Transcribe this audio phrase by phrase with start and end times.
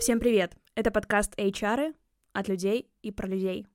[0.00, 0.56] Всем привет!
[0.74, 1.94] Это подкаст HR
[2.32, 3.66] от людей и про людей.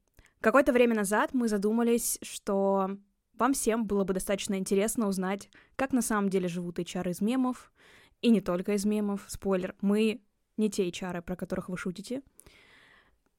[0.42, 2.98] Какое-то время назад мы задумались, что
[3.36, 7.72] вам всем было бы достаточно интересно узнать, как на самом деле живут HR из мемов,
[8.24, 9.24] и не только из мемов.
[9.28, 10.20] Спойлер, мы
[10.58, 12.24] не те HR, про которых вы шутите.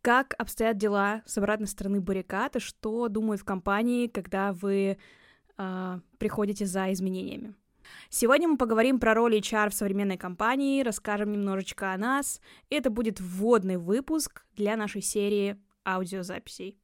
[0.00, 4.96] Как обстоят дела с обратной стороны баррикад, и что думают в компании, когда вы
[5.58, 7.56] э, приходите за изменениями.
[8.08, 12.40] Сегодня мы поговорим про роль HR в современной компании, расскажем немножечко о нас.
[12.70, 16.78] Это будет вводный выпуск для нашей серии аудиозаписей.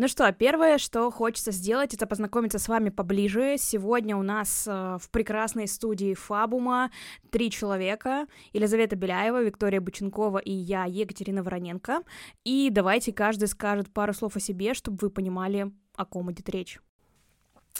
[0.00, 3.56] Ну что, первое, что хочется сделать, это познакомиться с вами поближе.
[3.58, 6.92] Сегодня у нас э, в прекрасной студии Фабума
[7.30, 8.28] три человека.
[8.52, 12.04] Елизавета Беляева, Виктория Быченкова и я, Екатерина Вороненко.
[12.44, 16.78] И давайте каждый скажет пару слов о себе, чтобы вы понимали, о ком идет речь.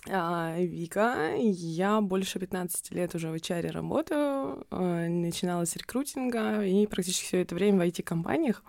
[0.06, 6.86] А, Вика, я больше 15 лет уже в HR работаю, а, начинала с рекрутинга и
[6.86, 8.62] практически все это время в IT-компаниях.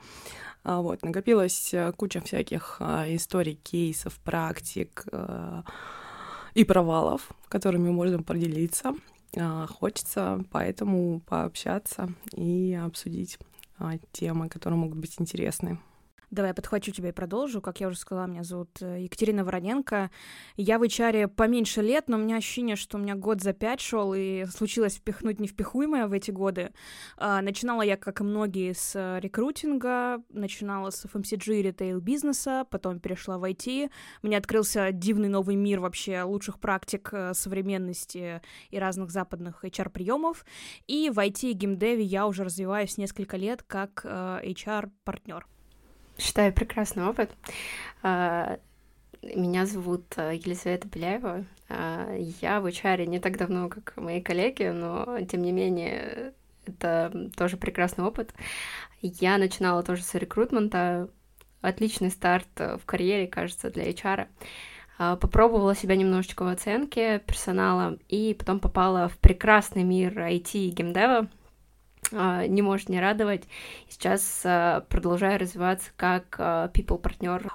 [0.63, 5.05] А, вот, накопилась э, куча всяких историй, кейсов, практик
[6.53, 8.93] и провалов, которыми можно поделиться.
[9.69, 13.37] Хочется поэтому пообщаться и обсудить
[14.11, 15.79] темы, которые могут быть интересны.
[16.31, 17.59] Давай я подхвачу тебя и продолжу.
[17.59, 20.11] Как я уже сказала, меня зовут э, Екатерина Вороненко.
[20.57, 23.81] Я в HR поменьше лет, но у меня ощущение, что у меня год за пять
[23.81, 26.71] шел, и случилось впихнуть невпихуемое в эти годы.
[27.17, 32.99] А, начинала я, как и многие, с э, рекрутинга, начинала с FMCG и ритейл-бизнеса, потом
[32.99, 33.89] перешла в IT.
[34.21, 40.45] Мне открылся дивный новый мир вообще лучших практик э, современности и разных западных HR-приемов.
[40.85, 45.47] И в IT и геймдеве я уже развиваюсь несколько лет как HR-партнер.
[46.19, 47.31] Считаю прекрасный опыт.
[48.03, 48.59] А,
[49.21, 51.45] меня зовут а, Елизавета Беляева.
[51.69, 56.33] А, я в HR не так давно, как мои коллеги, но тем не менее
[56.65, 58.33] это тоже прекрасный опыт.
[59.01, 61.09] Я начинала тоже с рекрутмента.
[61.61, 64.27] Отличный старт в карьере, кажется, для HR.
[64.97, 71.19] Попробовала себя немножечко в оценке персонала и потом попала в прекрасный мир IT и геймдева,
[71.19, 71.38] а,
[72.11, 73.43] не может не радовать.
[73.87, 77.51] Сейчас а, продолжаю развиваться как а, people-партнер.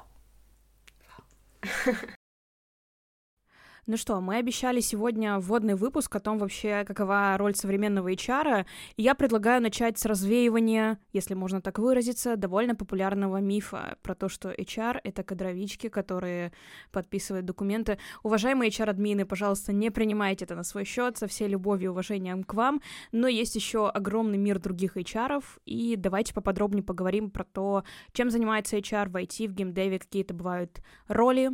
[3.87, 8.65] Ну что, мы обещали сегодня вводный выпуск о том вообще, какова роль современного HR,
[8.97, 14.31] и я предлагаю начать с развеивания, если можно так выразиться, довольно популярного мифа про то,
[14.31, 16.55] что HR— это кадровички, которые
[16.93, 17.99] подписывают документы.
[18.23, 22.55] Уважаемые HR-админы, пожалуйста, не принимайте это на свой счет, со всей любовью и уважением к
[22.55, 22.81] вам,
[23.13, 27.85] но есть еще огромный мир других HR, и давайте поподробнее поговорим про то,
[28.15, 31.51] чем занимается HR в IT, в геймдеве, какие-то бывают роли,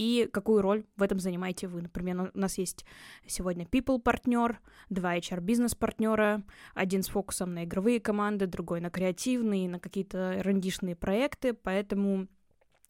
[0.00, 1.82] и какую роль в этом занимаете вы.
[1.82, 2.86] Например, у нас есть
[3.26, 6.42] сегодня people партнер, два HR бизнес партнера,
[6.74, 12.28] один с фокусом на игровые команды, другой на креативные, на какие-то рандишные проекты, поэтому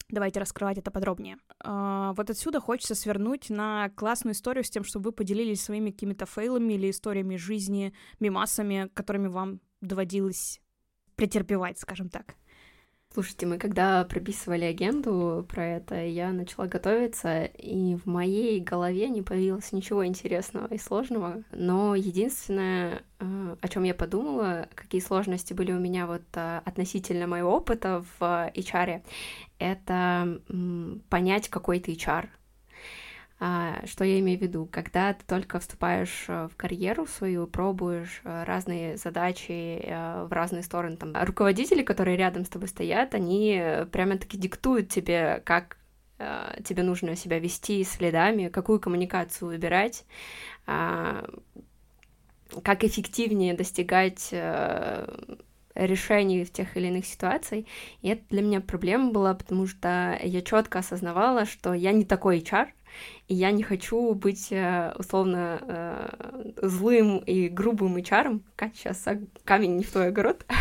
[0.09, 1.37] Давайте раскрывать это подробнее.
[1.63, 6.25] А, вот отсюда хочется свернуть на классную историю с тем, чтобы вы поделились своими какими-то
[6.25, 10.59] фейлами или историями жизни, мимасами, которыми вам доводилось
[11.15, 12.35] претерпевать, скажем так.
[13.13, 19.21] Слушайте, мы когда прописывали агенду про это, я начала готовиться, и в моей голове не
[19.21, 21.43] появилось ничего интересного и сложного.
[21.51, 27.27] Но единственное, э, о чем я подумала, какие сложности были у меня вот э, относительно
[27.27, 29.01] моего опыта в HR,
[29.59, 30.39] это
[31.09, 32.29] понять, какой ты HR,
[33.41, 34.69] что я имею в виду?
[34.71, 40.61] Когда ты только вступаешь э, в карьеру свою, пробуешь э, разные задачи э, в разные
[40.61, 43.59] стороны, там, руководители, которые рядом с тобой стоят, они
[43.91, 45.77] прямо-таки диктуют тебе, как
[46.63, 50.05] тебе нужно себя вести следами, какую коммуникацию выбирать,
[50.67, 51.27] а,
[52.61, 54.31] как эффективнее достигать
[55.73, 57.65] решений в тех или иных ситуациях.
[58.03, 62.37] И это для меня проблема была, потому что я четко осознавала, что я не такой
[62.37, 62.67] HR,
[63.27, 68.41] и я не хочу быть э, условно э, злым и грубым HR.
[68.55, 69.05] Катя, сейчас
[69.43, 70.45] камень не в твой огород.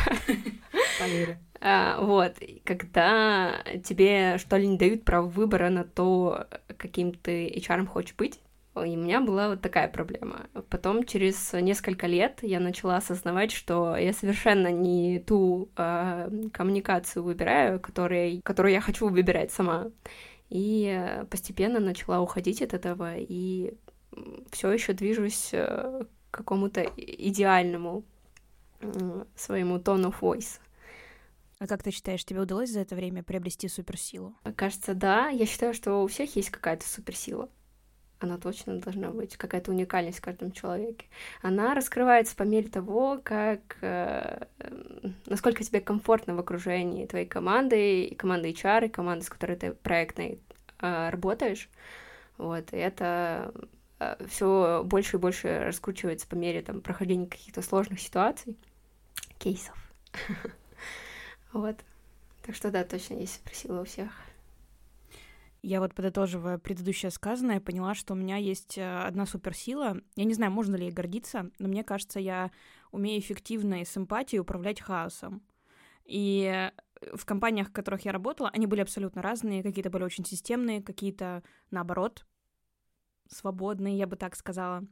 [1.63, 6.47] А, вот, когда тебе что ли не дают право выбора на то,
[6.79, 8.41] каким ты HR хочешь быть,
[8.77, 10.47] и у меня была вот такая проблема.
[10.69, 17.81] Потом, через несколько лет, я начала осознавать, что я совершенно не ту э, коммуникацию выбираю,
[17.81, 19.89] которой, которую я хочу выбирать сама.
[20.51, 23.75] И э, постепенно начала уходить от этого, и
[24.51, 28.05] все еще движусь э, к какому-то идеальному
[29.37, 30.59] своему of voice.
[31.59, 34.35] А как ты считаешь, тебе удалось за это время приобрести суперсилу?
[34.57, 35.29] Кажется, да.
[35.29, 37.51] Я считаю, что у всех есть какая-то суперсила.
[38.21, 41.07] Она точно должна быть, какая-то уникальность в каждом человеке.
[41.41, 44.45] Она раскрывается по мере того, как э,
[45.25, 49.73] насколько тебе комфортно в окружении твоей команды, и команды HR, и команды, с которой ты
[49.73, 50.39] проектной
[50.81, 51.71] э, работаешь.
[52.37, 53.55] Вот, и это
[53.99, 58.57] э, все больше и больше раскручивается по мере там, прохождения каких-то сложных ситуаций,
[59.39, 59.77] кейсов.
[61.53, 61.75] Вот.
[62.43, 64.13] Так что да, точно есть суперсила у всех.
[65.63, 69.99] Я вот подытоживая предыдущее сказанное, поняла, что у меня есть э, одна суперсила.
[70.17, 72.51] Я не знаю, можно ли ей гордиться, но мне кажется, я
[72.93, 75.43] умею эффективно и с эмпатией управлять хаосом.
[76.07, 76.71] И
[77.13, 79.63] в компаниях, в которых я работала, они были абсолютно разные.
[79.63, 82.27] Какие-то были очень системные, какие-то, наоборот,
[83.29, 84.85] свободные, я бы так сказала.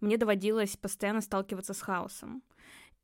[0.00, 2.42] Мне доводилось постоянно сталкиваться с хаосом.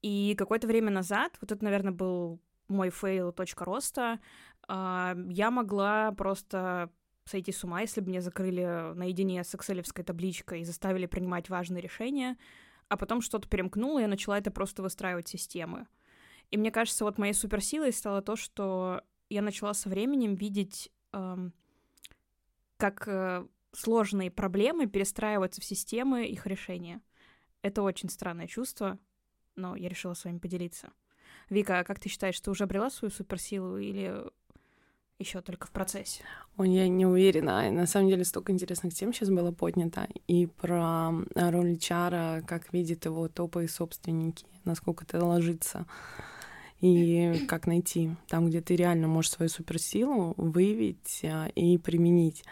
[0.02, 4.20] И какое-то время назад, вот это, наверное, был мой fail точка роста,
[4.68, 6.90] а, я могла просто
[7.24, 11.82] сойти с ума, если бы меня закрыли наедине с экселевской табличкой и заставили принимать важные
[11.82, 12.36] решения,
[12.88, 15.86] а потом что-то перемкнуло, и я начала это просто выстраивать системы.
[16.50, 21.52] И мне кажется, вот моей суперсилой стало то, что я начала со временем видеть, эм,
[22.76, 27.00] как э, сложные проблемы перестраиваются в системы их решения.
[27.62, 28.98] Это очень странное чувство,
[29.54, 30.92] но я решила с вами поделиться.
[31.50, 34.24] Вика, а как ты считаешь, ты уже обрела свою суперсилу или
[35.18, 36.22] еще только в процессе?
[36.56, 37.70] Ой, я не уверена.
[37.70, 40.08] На самом деле столько интересных тем сейчас было поднято.
[40.28, 45.86] И про роль Чара, как видят его топовые собственники, насколько это ложится.
[46.80, 52.42] И как найти там, где ты реально можешь свою суперсилу выявить а, и применить.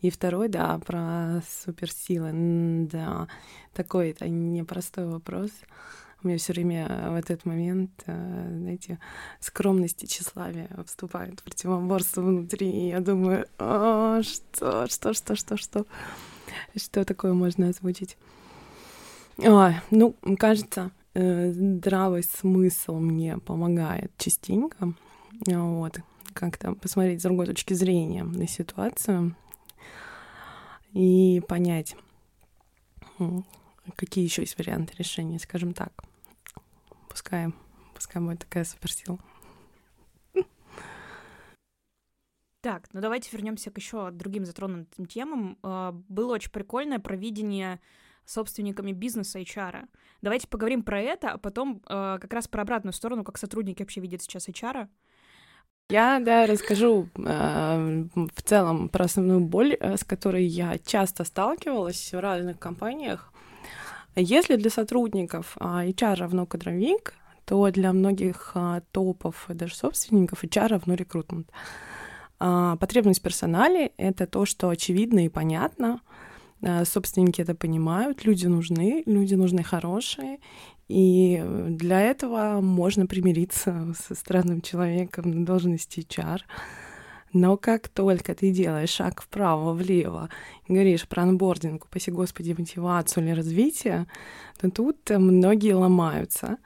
[0.00, 2.30] И второй, да, про суперсилы.
[2.92, 3.26] Да,
[3.72, 5.50] такой это непростой вопрос.
[6.24, 8.98] У меня все время в этот момент, э, знаете,
[9.40, 12.70] скромность и тщеславие вступают в противоборство внутри.
[12.70, 15.84] И я думаю, О, что, что, что, что, что,
[16.74, 18.16] что такое можно озвучить?
[19.44, 24.94] А, ну, кажется, э, здравый смысл мне помогает частенько.
[25.44, 26.00] Вот,
[26.32, 29.36] как-то посмотреть с другой точки зрения на ситуацию
[30.94, 31.96] и понять,
[33.94, 35.92] какие еще есть варианты решения, скажем так
[37.14, 37.46] пускай,
[37.94, 39.20] пускай будет такая суперсила.
[42.60, 45.58] Так, ну давайте вернемся к еще другим затронутым темам.
[45.62, 47.78] А, было очень прикольное провидение
[48.24, 49.86] собственниками бизнеса HR.
[50.22, 54.00] Давайте поговорим про это, а потом э, как раз про обратную сторону, как сотрудники вообще
[54.00, 54.88] видят сейчас HR.
[55.90, 62.18] Я, да, расскажу э, в целом про основную боль, с которой я часто сталкивалась в
[62.18, 63.33] разных компаниях.
[64.16, 67.14] Если для сотрудников HR равно кадровик,
[67.44, 71.50] то для многих а, топов и даже собственников HR равно рекрутмент.
[72.38, 76.00] А, потребность в персонале— это то, что очевидно и понятно.
[76.62, 80.38] А, собственники это понимают, люди нужны, люди нужны хорошие,
[80.88, 86.40] и для этого можно примириться со странным человеком на должности HR.
[87.34, 90.30] Но как только ты делаешь шаг вправо, влево,
[90.68, 94.06] и говоришь про анбординг, упаси господи, мотивацию или развитие,
[94.60, 96.58] то тут многие ломаются.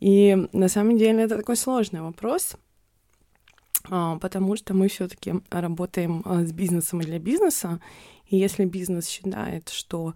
[0.00, 2.56] И на самом деле это такой сложный вопрос,
[3.88, 7.80] а, потому что мы все-таки работаем а, с бизнесом для бизнеса.
[8.26, 10.14] И если бизнес считает, что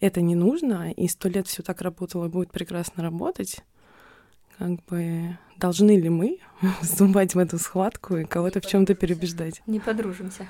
[0.00, 3.62] это не нужно, и сто лет все так работало и будет прекрасно работать,
[4.58, 6.38] как бы должны ли мы
[6.82, 9.62] вступать в эту схватку и кого-то в чем-то переубеждать?
[9.66, 10.46] Не подружимся.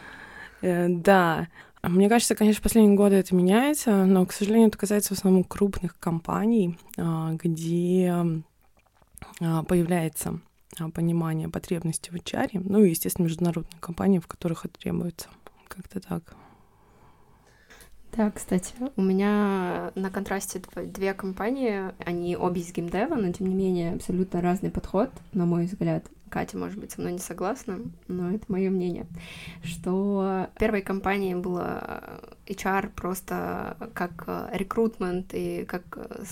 [0.62, 1.48] Э, да.
[1.82, 5.44] Мне кажется, конечно, в последние годы это меняется, но, к сожалению, это касается в основном
[5.44, 8.12] крупных компаний, а, где
[9.40, 10.40] а, появляется
[10.80, 15.28] а, понимание потребностей в HR, ну и, естественно, международные компании, в которых это требуется.
[15.68, 16.34] Как-то так.
[18.16, 23.54] Да, кстати, у меня на контрасте две компании, они обе из геймдева, но тем не
[23.54, 26.06] менее абсолютно разный подход, на мой взгляд.
[26.30, 29.06] Катя, может быть, со мной не согласна, но это мое мнение,
[29.62, 36.25] что первой компании было HR просто как э, рекрутмент и как э,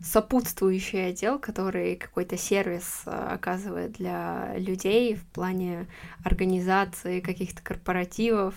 [0.00, 5.86] сопутствующий отдел, который какой-то сервис э, оказывает для людей в плане
[6.22, 8.54] организации каких-то корпоративов,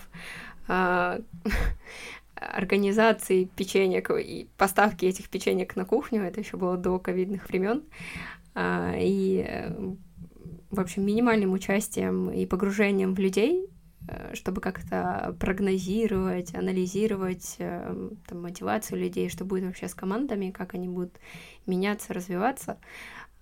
[2.40, 6.22] организации печенек и поставки этих печенек на кухню.
[6.22, 7.84] Это еще было до ковидных времен.
[8.60, 9.46] И
[10.70, 13.66] в общем, минимальным участием и погружением в людей,
[14.06, 20.74] э, чтобы как-то прогнозировать, анализировать э, там, мотивацию людей, что будет вообще с командами, как
[20.74, 21.18] они будут
[21.66, 22.78] меняться, развиваться.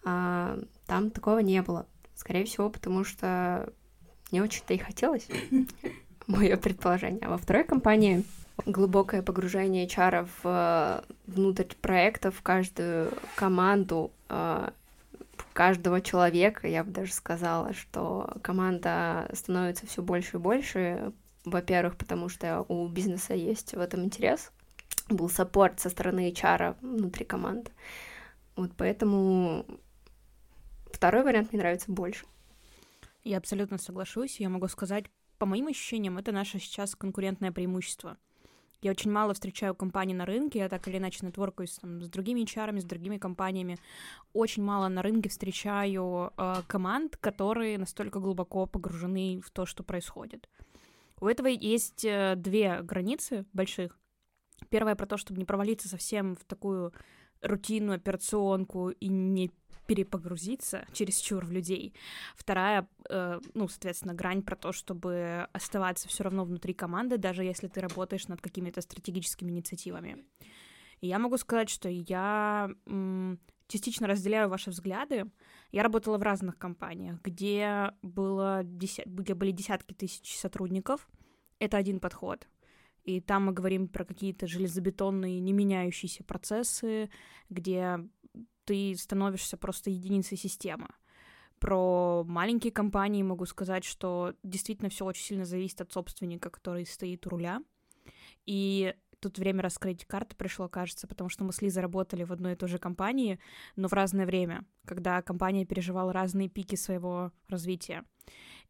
[0.05, 1.87] А, там такого не было.
[2.15, 3.73] Скорее всего, потому что
[4.31, 5.29] не очень-то и хотелось,
[6.29, 7.21] мое предположение.
[7.23, 8.25] А во второй компании
[8.65, 14.11] глубокое погружение HR в, внутрь проекта, в каждую команду,
[15.57, 21.13] каждого человека, я бы даже сказала, что команда становится все больше и больше.
[21.45, 24.53] Во-первых, потому что у бизнеса есть в этом интерес.
[25.09, 27.71] Был саппорт со стороны HR внутри команды.
[28.55, 29.65] Вот поэтому
[30.93, 32.27] второй вариант мне нравится больше.
[33.25, 34.41] Я абсолютно соглашусь.
[34.41, 35.07] Я могу сказать,
[35.39, 38.19] по моим ощущениям, это наше сейчас конкурентное преимущество.
[38.83, 42.41] Я очень мало встречаю компаний на рынке, я так или иначе нетворкаюсь там, с другими
[42.41, 43.79] HR, с другими компаниями.
[44.33, 50.49] Очень мало на рынке встречаю э, команд, которые настолько глубоко погружены в то, что происходит.
[51.21, 53.99] У этого есть э, две границы больших.
[54.69, 56.93] Первая про то, чтобы не провалиться совсем в такую
[57.43, 59.51] рутинную операционку и не
[59.87, 61.95] перепогрузиться чересчур в людей.
[62.35, 67.69] Вторая, э, ну, соответственно, грань про то, чтобы оставаться все равно внутри команды, даже если
[67.69, 70.25] ты работаешь над какими-то стратегическими инициативами.
[71.01, 73.39] И я могу сказать, что я м,
[73.69, 75.31] частично разделяю ваши взгляды.
[75.73, 79.03] Я работала в разных компаниях, где, было деся...
[79.07, 81.09] где были десятки тысяч сотрудников.
[81.59, 82.49] Это один подход.
[83.07, 87.09] И там мы говорим про какие-то железобетонные, не меняющиеся процессы,
[87.49, 88.01] где
[88.65, 90.89] ты становишься просто единицей системы.
[91.61, 97.25] Про маленькие компании могу сказать, что действительно все очень сильно зависит от собственника, который стоит
[97.27, 97.63] у руля.
[98.45, 102.55] И тут время раскрыть карты пришло, кажется, потому что мы с Лизой работали в одной
[102.55, 103.39] и той же компании,
[103.77, 108.05] но в разное время, когда компания переживала разные пики своего развития.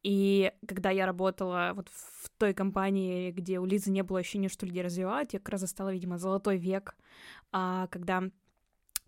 [0.02, 4.66] И когда я работала вот в той компании, где у Лизы не было ощущения, что
[4.66, 6.96] людей развивают, я как раз застала, видимо, золотой век,
[7.52, 8.24] а, когда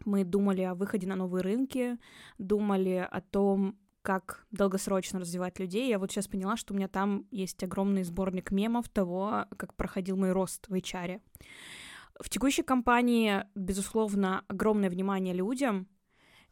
[0.04, 1.99] мы думали о выходе на новые рынки,
[2.38, 5.88] думали о том, как долгосрочно развивать людей.
[5.88, 10.16] Я вот сейчас поняла, что у меня там есть огромный сборник мемов того, как проходил
[10.16, 11.21] мой рост в HR.
[12.21, 15.88] В текущей компании, безусловно, огромное внимание людям,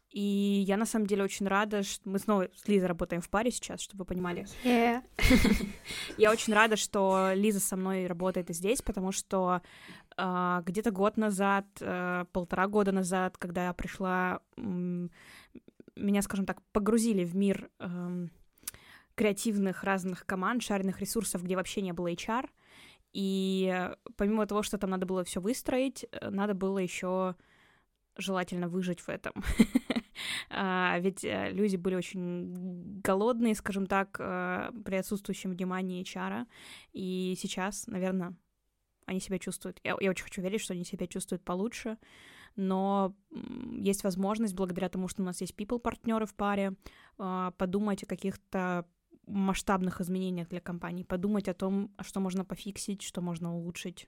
[0.09, 3.51] и я на самом деле очень рада, что мы снова с Лизой работаем в паре
[3.51, 4.45] сейчас, чтобы вы понимали.
[4.63, 5.03] Yeah.
[6.17, 9.61] я очень рада, что Лиза со мной работает и здесь, потому что
[10.17, 14.61] э, где-то год назад, э, полтора года назад, когда я пришла, э,
[15.95, 18.27] меня, скажем так, погрузили в мир э,
[19.15, 22.47] креативных разных команд, шаренных ресурсов, где вообще не было HR.
[23.13, 27.35] И помимо того, что там надо было все выстроить, э, надо было еще
[28.17, 29.33] желательно выжить в этом.
[30.49, 36.45] а, ведь э, люди были очень голодные, скажем так, э, при отсутствующем внимании HR.
[36.93, 38.35] И сейчас, наверное,
[39.05, 39.79] они себя чувствуют.
[39.83, 41.97] Я, я очень хочу верить, что они себя чувствуют получше.
[42.55, 43.15] Но
[43.71, 46.73] есть возможность, благодаря тому, что у нас есть people-партнеры в паре,
[47.17, 48.85] а, подумать о каких-то
[49.27, 54.07] масштабных изменениях для компании, подумать о том, что можно пофиксить, что можно улучшить.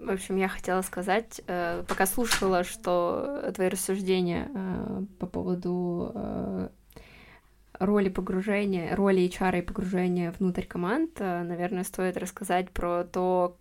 [0.00, 6.68] В общем, я хотела сказать, э, пока слушала, что твои рассуждения э, по поводу э,
[7.78, 13.56] роли погружения, роли HR и погружения внутрь команд, наверное, стоит рассказать про то,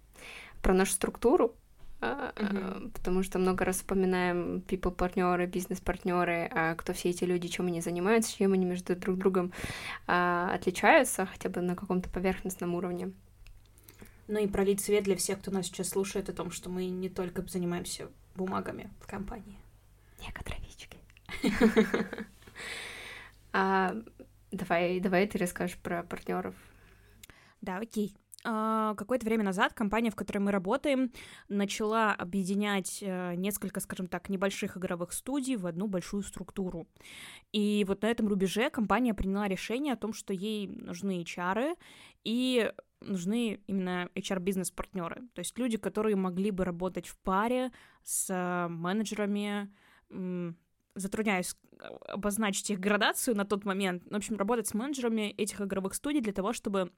[0.62, 1.54] про нашу структуру,
[2.02, 2.92] Uh-huh.
[2.92, 7.82] потому что много раз вспоминаем people партнеры, бизнес-партнеры, а кто все эти люди, чем они
[7.82, 9.52] занимаются, чем они между друг другом
[10.08, 13.12] а, отличаются, хотя бы на каком-то поверхностном уровне.
[14.30, 17.10] Ну и пролить свет для всех, кто нас сейчас слушает, о том, что мы не
[17.10, 19.58] только занимаемся бумагами в компании.
[20.22, 20.98] Некотровички.
[23.52, 23.96] А,
[24.52, 26.54] давай, давай ты расскажешь про партнеров.
[27.62, 28.16] Да, окей.
[28.46, 31.12] А, какое-то время назад компания, в которой мы работаем,
[31.48, 36.88] начала объединять э, несколько, скажем так, небольших игровых студий в одну большую структуру.
[37.52, 41.76] И вот на этом рубеже компания приняла решение о том, что ей нужны HR,
[42.24, 42.72] и
[43.02, 47.72] нужны именно HR-бизнес-партнеры, то есть люди, которые могли бы работать в паре
[48.04, 49.72] с э, менеджерами,
[50.96, 55.94] затрудняюсь э, обозначить их градацию на тот момент, в общем, работать с менеджерами этих игровых
[55.94, 56.92] студий для того, чтобы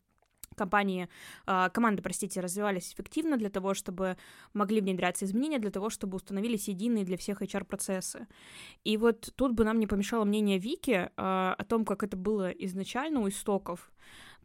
[0.56, 1.08] компании,
[1.48, 4.18] э, команды, простите, развивались эффективно для того, чтобы
[4.54, 8.28] могли внедряться изменения, для того, чтобы установились единые для всех HR-процессы.
[8.84, 13.22] И вот тут бы нам не помешало мнение Вики о том, как это было изначально
[13.22, 13.92] у истоков,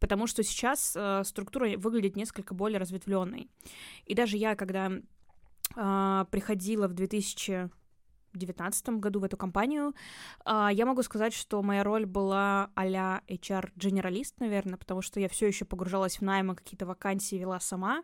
[0.00, 3.50] потому что сейчас э, структура выглядит несколько более разветвленной.
[4.04, 4.90] И даже я, когда
[5.76, 7.70] э, приходила в 2000
[8.36, 9.94] 2019 году в эту компанию.
[10.44, 15.46] Uh, я могу сказать, что моя роль была а-ля HR-дженералист, наверное, потому что я все
[15.46, 18.02] еще погружалась в наймы, какие-то вакансии вела сама.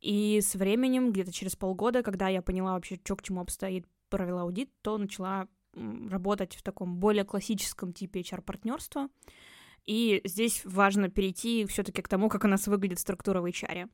[0.00, 4.42] И с временем, где-то через полгода, когда я поняла вообще, что к чему обстоит, провела
[4.42, 9.08] аудит, то начала работать в таком более классическом типе HR-партнерства.
[9.86, 13.88] И здесь важно перейти все-таки к тому, как у нас выглядит структура в HR.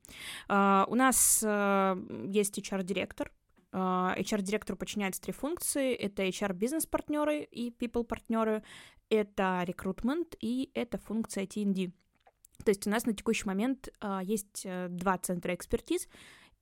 [0.49, 3.33] Uh, у нас uh, есть HR-директор,
[3.73, 5.95] HR-директору подчиняются три функции.
[5.95, 8.65] Это HR-бизнес-партнеры и people-партнеры,
[9.09, 11.93] это рекрутмент и это функция T&D.
[12.65, 13.89] То есть у нас на текущий момент
[14.23, 16.09] есть э, два центра экспертиз,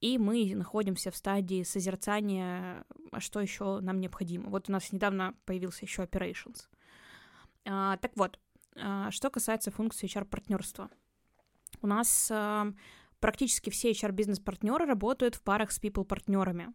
[0.00, 4.48] и мы находимся в стадии созерцания, а что еще нам необходимо.
[4.50, 6.68] Вот у нас недавно появился еще operations.
[7.64, 8.47] А, так вот, а,
[9.10, 10.90] что касается функции HR-партнерства.
[11.80, 12.72] У нас а,
[13.20, 16.72] практически все HR-бизнес-партнеры работают в парах с people-партнерами.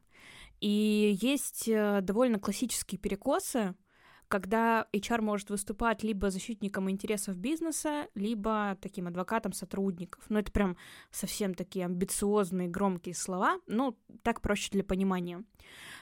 [0.59, 3.75] И есть а, довольно классические перекосы,
[4.27, 10.23] когда HR может выступать либо защитником интересов бизнеса, либо таким адвокатом сотрудников.
[10.29, 10.77] Ну, это прям
[11.11, 15.43] совсем такие амбициозные, громкие слова, ну, так проще для понимания.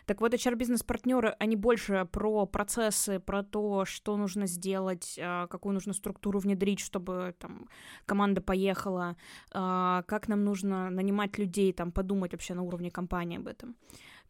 [0.05, 5.93] Так вот, HR-бизнес-партнеры, они больше про процессы, про то, что нужно сделать, а, какую нужно
[5.93, 7.67] структуру внедрить, чтобы там
[8.05, 9.15] команда поехала,
[9.53, 13.75] а, как нам нужно нанимать людей, там, подумать вообще на уровне компании об этом.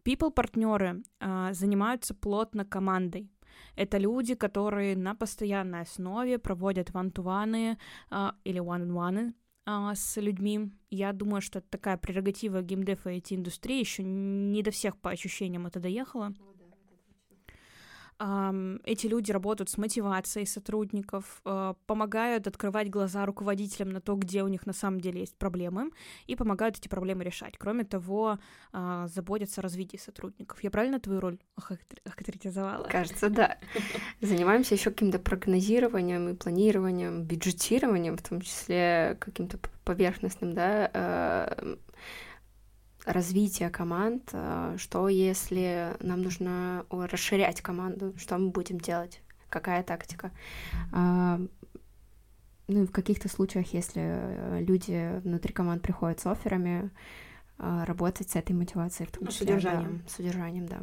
[0.04, 3.30] People-партнеры а, занимаются плотно командой,
[3.76, 7.78] это люди, которые на постоянной основе проводят ван-ту-ваны
[8.10, 9.34] а, или one-on-one
[9.66, 10.72] а, с людьми.
[10.90, 13.80] Я думаю, что такая прерогатива геймдефа и IT-индустрии.
[13.80, 16.34] Еще не до всех по ощущениям это доехало.
[18.84, 24.48] Эти люди работают с мотивацией сотрудников, э, помогают открывать глаза руководителям на то, где у
[24.48, 25.90] них на самом деле есть проблемы,
[26.28, 27.58] и помогают эти проблемы решать.
[27.58, 28.38] Кроме того,
[28.74, 30.64] а, заботятся о развитии сотрудников.
[30.64, 32.84] Я правильно твою роль охарактеризовала?
[32.84, 33.58] Кажется, да.
[34.22, 41.76] Занимаемся еще каким-то прогнозированием и планированием, бюджетированием, в том числе каким-то поверхностным, да, э,
[43.06, 50.32] развития команд, э, что если нам нужно расширять команду, что мы будем делать, какая тактика.
[50.92, 51.40] А,
[52.68, 56.90] ну и в каких-то случаях, если люди внутри команд приходят с офферами,
[57.64, 59.46] а, работать с этой мотивацией, в том числе.
[59.46, 60.02] С содержанием.
[60.04, 60.80] Да, с содержанием, да.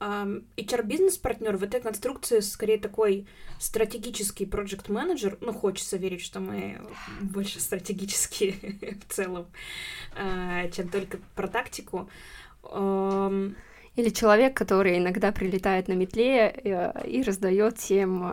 [0.00, 3.26] HR-бизнес-партнер в этой конструкции скорее такой
[3.58, 6.80] стратегический проект менеджер Ну, хочется верить, что мы
[7.20, 8.54] больше стратегические
[9.08, 9.46] в целом,
[10.16, 12.08] а, чем только про тактику.
[13.98, 18.32] Или человек, который иногда прилетает на метле э, и раздает всем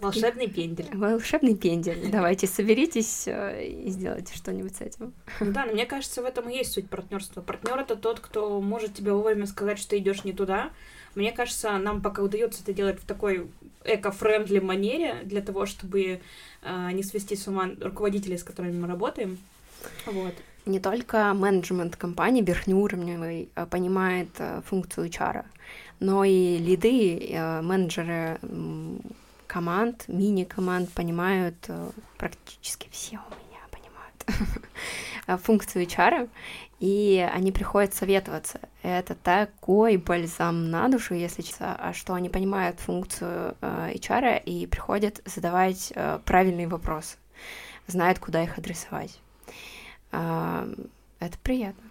[0.00, 0.88] Волшебный пендель.
[0.94, 2.08] Волшебный пендель.
[2.10, 5.12] Давайте соберитесь э, и сделайте что-нибудь с этим.
[5.40, 7.40] Ну да, но мне кажется, в этом и есть суть партнерства.
[7.40, 10.70] Партнер это тот, кто может тебе вовремя сказать, что идешь не туда.
[11.16, 13.50] Мне кажется, нам пока удается это делать в такой
[13.84, 16.20] эко-френдли манере для того, чтобы
[16.62, 19.36] э, не свести с ума руководителей, с которыми мы работаем.
[20.06, 20.34] Вот.
[20.64, 24.28] Не только менеджмент компании верхнеуровневый э, понимает
[24.64, 25.44] функцию HR,
[25.98, 28.38] но и лиды, менеджеры
[29.48, 36.30] команд, мини-команд понимают, э, практически все у меня понимают функцию HR,
[36.78, 38.60] и они приходят советоваться.
[38.82, 44.66] Это такой бальзам на душу, если честно, а что они понимают функцию э, HR и
[44.66, 47.16] приходят задавать э, правильные вопросы,
[47.88, 49.18] знают, куда их адресовать.
[50.10, 51.84] Это приятно.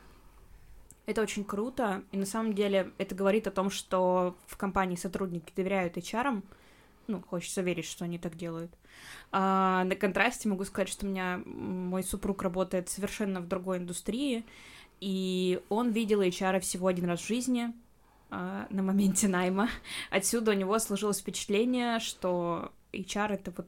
[1.06, 5.54] Это очень круто, и на самом деле это говорит о том, что в компании сотрудники
[5.56, 6.42] доверяют HR,
[7.08, 8.72] ну, хочется верить, что они так делают.
[9.32, 14.46] А, на контрасте могу сказать, что у меня мой супруг работает совершенно в другой индустрии,
[15.00, 17.74] и он видел HR всего один раз в жизни
[18.30, 19.70] а, на моменте найма.
[20.10, 23.68] Отсюда у него сложилось впечатление, что HR— это вот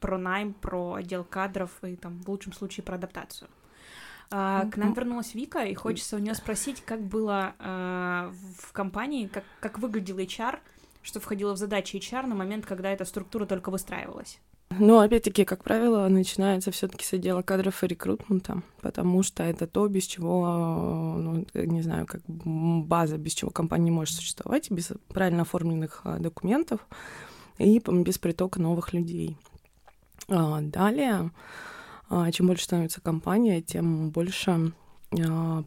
[0.00, 3.48] про найм, про отдел кадров и там в лучшем случае про адаптацию.
[4.32, 9.26] А, к нам вернулась Вика, и хочется у нее спросить, как было а, в компании,
[9.26, 10.58] как, как выглядел HR—
[11.02, 14.40] что входило в задачи HR на момент, когда эта структура только выстраивалась?
[14.78, 19.88] Ну, опять-таки, как правило, начинается все-таки с отдела кадров и рекрутмента, потому что это то,
[19.88, 26.02] без чего, ну, не знаю, как база, без чего компания может существовать, без правильно оформленных
[26.04, 26.86] а, документов
[27.58, 29.36] и без притока новых людей.
[30.28, 31.32] А, далее,
[32.08, 34.72] а, чем больше становится компания, тем больше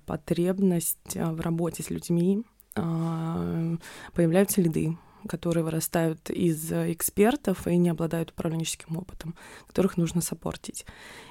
[0.05, 8.97] потребность в работе с людьми, появляются лиды, которые вырастают из экспертов и не обладают управленческим
[8.97, 9.35] опытом,
[9.67, 10.85] которых нужно сопортить.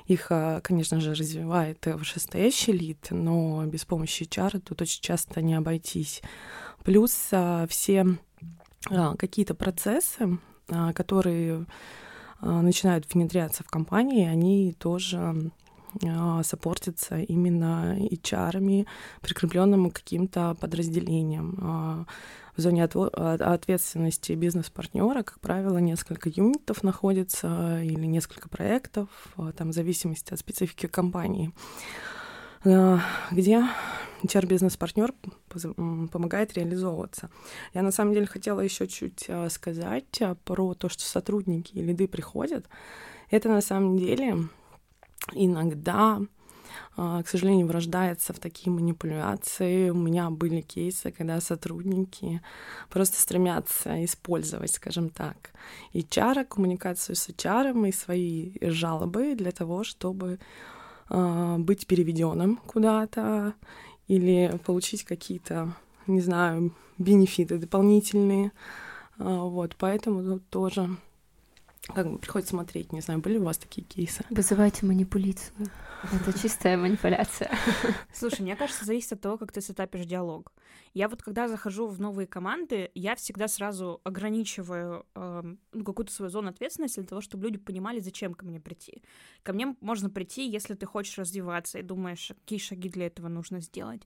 [0.06, 5.54] Их, а, конечно же, развивает вышестоящий лид, но без помощи HR тут очень часто не
[5.54, 6.22] обойтись.
[6.84, 7.30] Плюс
[7.68, 8.18] все
[8.88, 10.38] какие-то процессы,
[10.94, 11.66] которые
[12.40, 15.52] начинают внедряться в компании, они тоже
[16.42, 18.86] сопортятся именно HR,
[19.20, 22.06] прикрепленным к каким-то подразделениям
[22.56, 29.74] в зоне ответственности бизнес-партнера, как правило, несколько юнитов находится или несколько проектов, а, там в
[29.74, 31.52] зависимости от специфики компании.
[32.64, 32.98] э,
[33.32, 33.64] где
[34.22, 35.14] HR-бизнес-партнер
[36.12, 37.30] помогает реализовываться.
[37.74, 41.82] Я на самом деле хотела еще чуть э, сказать э, про то, что сотрудники и
[41.82, 42.68] лиды приходят.
[43.30, 44.48] Это на самом деле
[45.32, 46.20] иногда
[46.96, 49.90] к сожалению, врождается в такие манипуляции.
[49.90, 52.40] У меня были кейсы, когда сотрудники
[52.90, 55.52] просто стремятся использовать, скажем так,
[55.94, 60.38] HR, коммуникацию с HR и свои жалобы для того, чтобы
[61.08, 63.54] э, быть переведенным куда-то
[64.08, 65.74] или получить какие-то,
[66.06, 68.52] не знаю, бенефиты дополнительные.
[69.18, 70.88] Э, вот, поэтому тут тоже
[71.86, 72.92] как бы приходится смотреть.
[72.92, 74.24] Не знаю, были у вас такие кейсы?
[74.30, 75.68] Вызывайте манипуляцию.
[76.02, 77.50] Это чистая манипуляция.
[78.12, 80.52] Слушай, мне кажется, зависит от того, как ты сетапишь диалог.
[80.94, 86.30] Я вот когда захожу в новые команды, я всегда сразу ограничиваю э, ну, какую-то свою
[86.30, 89.02] зону ответственности для того, чтобы люди понимали, зачем ко мне прийти.
[89.42, 93.60] Ко мне можно прийти, если ты хочешь развиваться и думаешь, какие шаги для этого нужно
[93.60, 94.02] сделать.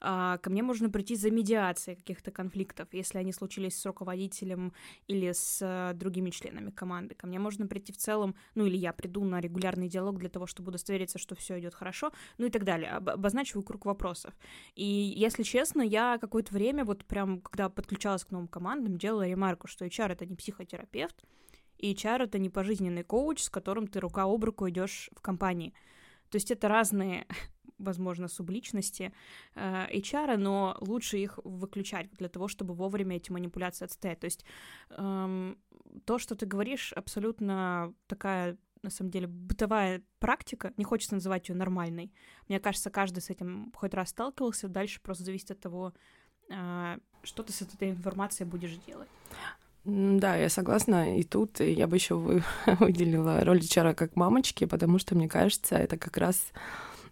[0.00, 4.74] Э, ко мне можно прийти за медиацией каких-то конфликтов, если они случились с руководителем
[5.06, 7.14] или с э, другими членами команды.
[7.14, 10.46] Ко мне можно прийти в целом, ну или я приду на регулярный диалог для того,
[10.46, 12.90] чтобы удостовериться, что все идет хорошо, ну и так далее.
[12.90, 14.34] Об обозначиваю круг вопросов.
[14.74, 19.66] И если честно, я какое-то время, вот прям, когда подключалась к новым командам, делала ремарку,
[19.66, 21.24] что HR— это не психотерапевт,
[21.78, 25.72] и HR— это не пожизненный коуч, с которым ты рука об руку идешь в компании.
[26.30, 27.26] То есть это разные,
[27.78, 29.12] возможно, субличности
[29.54, 34.20] э, HR, но лучше их выключать для того, чтобы вовремя эти манипуляции отстоять.
[34.20, 34.44] То есть
[34.90, 35.58] эм,
[36.04, 38.56] то, что ты говоришь, абсолютно такая
[38.88, 42.12] на самом деле, бытовая практика, не хочется называть ее нормальной.
[42.48, 45.92] Мне кажется, каждый с этим хоть раз сталкивался, дальше просто зависит от того,
[46.50, 49.08] а, что ты с этой информацией будешь делать.
[49.84, 51.18] Да, я согласна.
[51.18, 55.76] И тут я бы еще вы, выделила роль HR как мамочки, потому что, мне кажется,
[55.76, 56.52] это как раз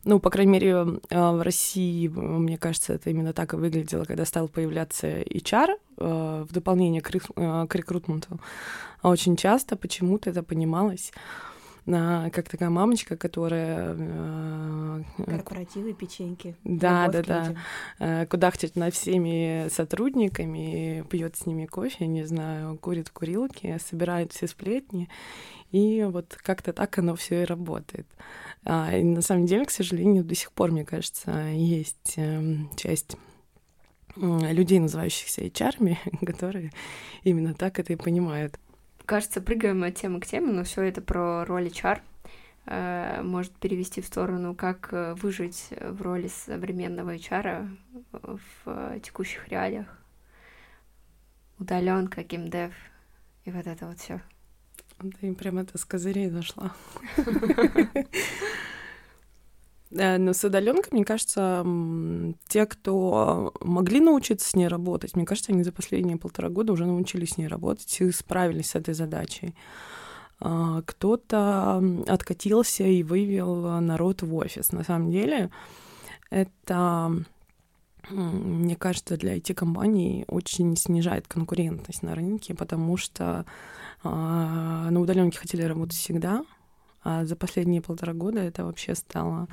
[0.07, 4.25] ну, по крайней мере, а, в России, мне кажется, это именно так и выглядело, когда
[4.25, 8.39] стал появляться HR а, в дополнение к, рекрутменту.
[9.03, 11.12] Очень часто почему-то это понималось
[11.87, 13.94] как такая мамочка, которая...
[13.96, 16.57] Э, Корпоративы, печеньки.
[16.64, 17.55] Да, да, да.
[18.01, 24.33] Э, кудахтит над всеми сотрудниками, пьет с ними кофе, не знаю, курит в курилке, собирает
[24.33, 25.09] все сплетни.
[25.70, 28.07] И вот как-то так оно все и работает.
[28.64, 33.16] А, и на самом деле, к сожалению, до сих пор, мне кажется, есть эм, часть
[34.16, 35.96] людей, называющихся HR,
[36.27, 36.72] которые
[37.22, 38.59] именно так это и понимают.
[39.07, 42.03] Кажется, прыгаем от темы к теме, но все это про роли чар
[42.66, 47.69] э, может перевести в сторону, как э, выжить в роли современного HR
[48.64, 49.87] в текущих реалиях.
[51.59, 52.73] Удаленка, геймдев
[53.45, 54.21] и вот это вот все.
[55.21, 56.75] Ты прям это с козырей зашла.
[59.97, 61.65] Э, но с удаленкой, мне кажется,
[62.49, 66.87] те, кто могли научиться с ней работать, мне кажется, они за последние полтора года уже
[66.87, 69.55] научились с ней работать и справились с этой задачей.
[70.41, 74.73] А, кто-то откатился и вывел народ в офис.
[74.73, 75.51] На самом деле,
[76.31, 77.13] это,
[78.11, 83.47] мне кажется, для IT-компаний очень снижает конкурентность на рынке, потому что
[84.03, 86.45] а, на удаленке хотели работать всегда,
[87.09, 89.47] а за последние полтора года это вообще стало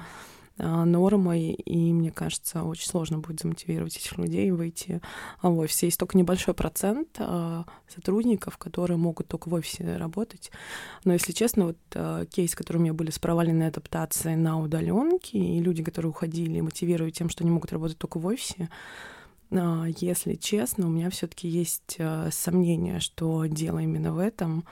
[0.58, 5.02] а, нормой, и мне кажется, очень сложно будет замотивировать этих людей выйти
[5.44, 5.84] в офис.
[5.84, 10.50] Есть только небольшой процент а, сотрудников, которые могут только в офисе работать.
[11.06, 15.38] Но, если честно, вот а, кейс, который у меня были с проваленной адаптацией на удаленке,
[15.38, 18.70] и люди, которые уходили, мотивируют тем, что они могут работать только в офисе,
[19.52, 22.00] если честно, у меня все-таки есть
[22.32, 24.64] сомнение, что дело именно в этом.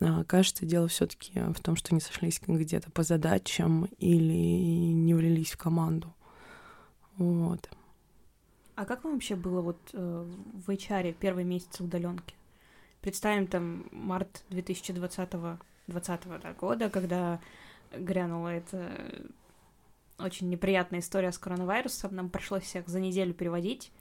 [0.00, 5.52] А, кажется, дело все-таки в том, что не сошлись где-то по задачам или не влились
[5.52, 6.12] в команду.
[7.16, 7.70] Вот.
[8.74, 10.30] А как вам вообще было вот э,
[10.66, 12.34] в HR первые месяцы удаленки?
[13.00, 15.30] Представим там март 2020,
[15.88, 17.40] 2020 да, года, когда
[17.92, 18.92] грянула эта
[20.18, 23.92] очень неприятная история с коронавирусом, нам пришлось всех за неделю переводить.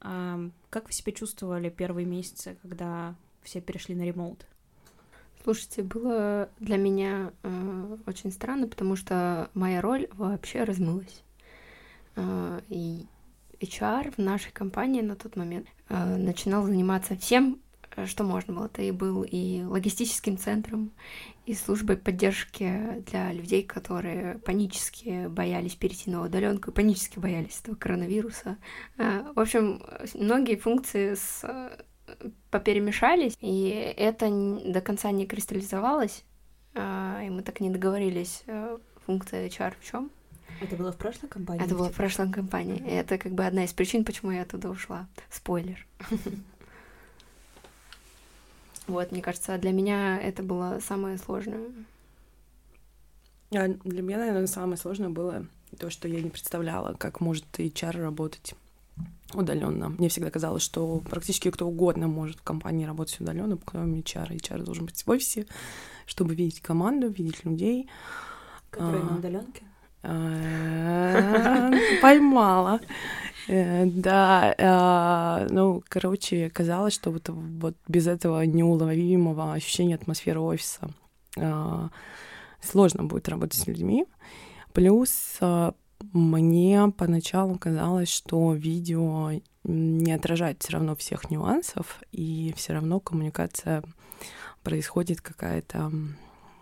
[0.00, 4.46] А, как вы себя чувствовали первые месяцы, когда все перешли на ремоут?
[5.42, 11.24] Слушайте, было для меня э, очень странно, потому что моя роль вообще размылась.
[12.14, 13.06] Э, и
[13.60, 17.60] HR в нашей компании на тот момент э, начинал заниматься всем,
[17.96, 18.66] э, что можно было.
[18.66, 20.92] Это и был и логистическим центром,
[21.44, 28.58] и службой поддержки для людей, которые панически боялись перейти на удаленку, панически боялись этого коронавируса.
[28.96, 29.82] Э, в общем,
[30.14, 31.44] многие функции с
[32.50, 34.30] поперемешались, и это
[34.64, 36.24] до конца не кристаллизовалось,
[36.74, 40.10] а, и мы так не договорились, э, функция HR в чем.
[40.60, 41.64] Это было в прошлой компании?
[41.64, 42.78] Это было в прошлой компании.
[42.78, 45.06] И это как бы одна из причин, почему я оттуда ушла.
[45.30, 45.86] Спойлер.
[48.88, 51.68] Вот, мне кажется, для меня это было самое сложное.
[53.54, 55.46] А для меня, наверное, самое сложное было
[55.78, 58.54] то, что я не представляла, как может HR работать
[59.34, 59.88] удаленно.
[59.88, 64.36] Мне всегда казалось, что практически кто угодно может в компании работать удаленно, кроме HR.
[64.36, 65.46] HR должен быть в офисе,
[66.06, 67.88] чтобы видеть команду, видеть людей.
[68.70, 69.62] Которые на удаленке?
[70.02, 71.70] А,
[72.02, 72.80] поймала.
[73.48, 80.90] Э, да, а, ну, короче, казалось, что вот, вот без этого неуловимого ощущения атмосферы офиса
[81.38, 81.90] а,
[82.60, 84.06] сложно будет работать с людьми.
[84.72, 85.38] Плюс
[86.12, 89.32] мне поначалу казалось, что видео
[89.64, 93.82] не отражает все равно всех нюансов, и все равно коммуникация
[94.62, 95.92] происходит какая-то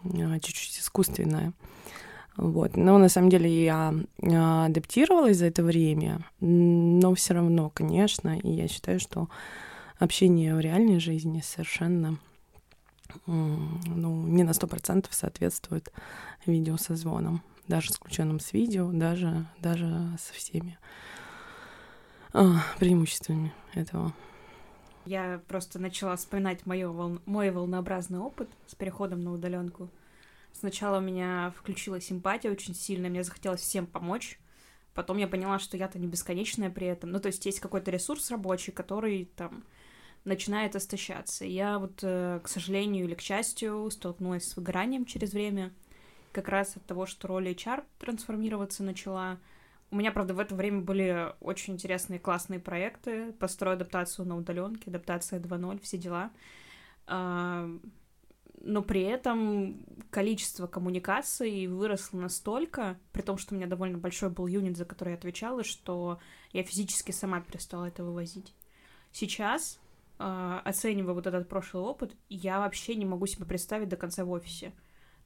[0.02, 1.52] чуть-чуть искусственная.
[2.36, 2.76] Вот.
[2.76, 8.50] Но на самом деле я а, адаптировалась за это время, но все равно, конечно, и
[8.50, 9.28] я считаю, что
[9.98, 12.18] общение в реальной жизни совершенно
[13.26, 15.92] ну, не на сто процентов соответствует
[16.46, 19.86] видеосозвонам, даже с включенным с видео, даже, даже
[20.18, 20.78] со всеми
[22.34, 24.12] а, преимуществами этого.
[25.06, 27.20] Я просто начала вспоминать моё, вол...
[27.24, 29.88] мой волнообразный опыт с переходом на удаленку.
[30.52, 34.38] Сначала у меня включилась эмпатия очень сильно, мне захотелось всем помочь.
[34.92, 37.10] Потом я поняла, что я-то не бесконечная при этом.
[37.12, 39.64] Ну, то есть есть какой-то ресурс рабочий, который там
[40.24, 41.44] начинает истощаться.
[41.44, 45.72] Я вот, э, к сожалению или к счастью, столкнулась с выгоранием через время,
[46.32, 49.38] как раз от того, что роль HR трансформироваться начала.
[49.90, 53.32] У меня, правда, в это время были очень интересные, классные проекты.
[53.32, 56.30] Построю адаптацию на удаленке, адаптация 2.0, все дела.
[57.06, 57.68] А,
[58.60, 64.46] но при этом количество коммуникаций выросло настолько, при том, что у меня довольно большой был
[64.46, 66.18] юнит, за который я отвечала, что
[66.52, 68.54] я физически сама перестала это вывозить.
[69.12, 69.80] Сейчас,
[70.18, 74.30] э, оценивая вот этот прошлый опыт, я вообще не могу себе представить до конца в
[74.30, 74.72] офисе.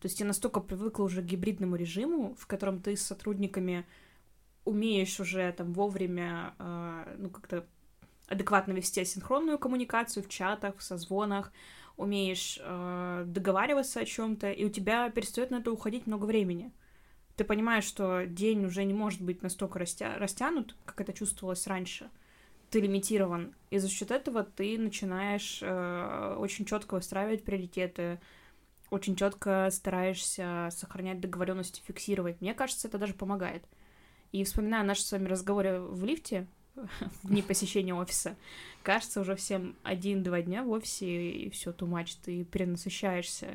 [0.04, 3.86] То есть я настолько привыкла уже к гибридному режиму, в котором ты с сотрудниками
[4.66, 7.64] умеешь уже там вовремя, э, ну, как-то
[8.28, 11.54] адекватно вести асинхронную коммуникацию в чатах, в созвонах,
[11.96, 16.70] умеешь э, договариваться о чем-то, и у тебя перестает на это уходить много времени.
[17.36, 20.16] Ты понимаешь, что день уже не может быть настолько растя...
[20.18, 22.10] растянут, как это чувствовалось раньше.
[22.68, 23.54] Ты лимитирован.
[23.70, 28.20] И за счет этого ты начинаешь э, очень четко выстраивать приоритеты,
[28.90, 32.40] очень четко стараешься сохранять договоренности, фиксировать.
[32.40, 33.64] Мне кажется, это даже помогает.
[34.32, 38.36] И вспоминая наши с вами разговоры в лифте, в дни посещения офиса.
[38.82, 43.48] Кажется, уже всем один-два дня в офисе, и все тумач, ты перенасыщаешься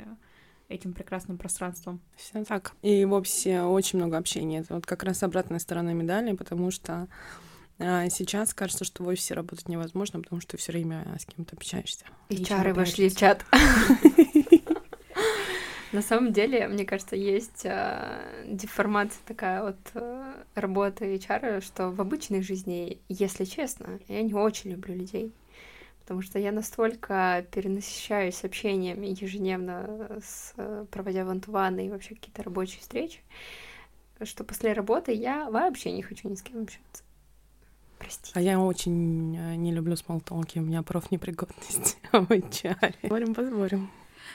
[0.70, 2.00] этим прекрасным пространством.
[2.16, 2.74] Все так.
[2.82, 4.60] И в офисе очень много общения.
[4.60, 7.08] Это вот как раз обратная сторона медали, потому что
[7.82, 11.56] а сейчас кажется, что в офисе работать невозможно, потому что ты все время с кем-то
[11.56, 12.06] общаешься.
[12.28, 13.46] И чары вошли в чат.
[15.92, 22.00] На самом деле, мне кажется, есть э, деформация такая вот э, работы HR, что в
[22.00, 25.34] обычной жизни, если честно, я не очень люблю людей.
[26.02, 30.54] Потому что я настолько перенасыщаюсь общением ежедневно, с,
[30.92, 33.20] проводя вантуваны и вообще какие-то рабочие встречи,
[34.24, 37.04] что после работы я вообще не хочу ни с кем общаться.
[38.00, 38.32] Простите.
[38.34, 42.96] А я очень не люблю смолтолки, у меня профнепригодность в HR.
[43.02, 43.90] Посмотрим, посмотрим.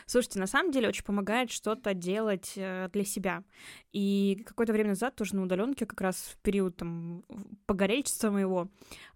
[0.07, 3.44] Слушайте, на самом деле очень помогает что-то делать э, для себя.
[3.92, 7.25] И какое-то время назад, тоже на удаленке, как раз в период там
[7.66, 8.68] погорельчества моего,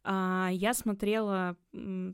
[0.05, 1.57] а, я смотрела,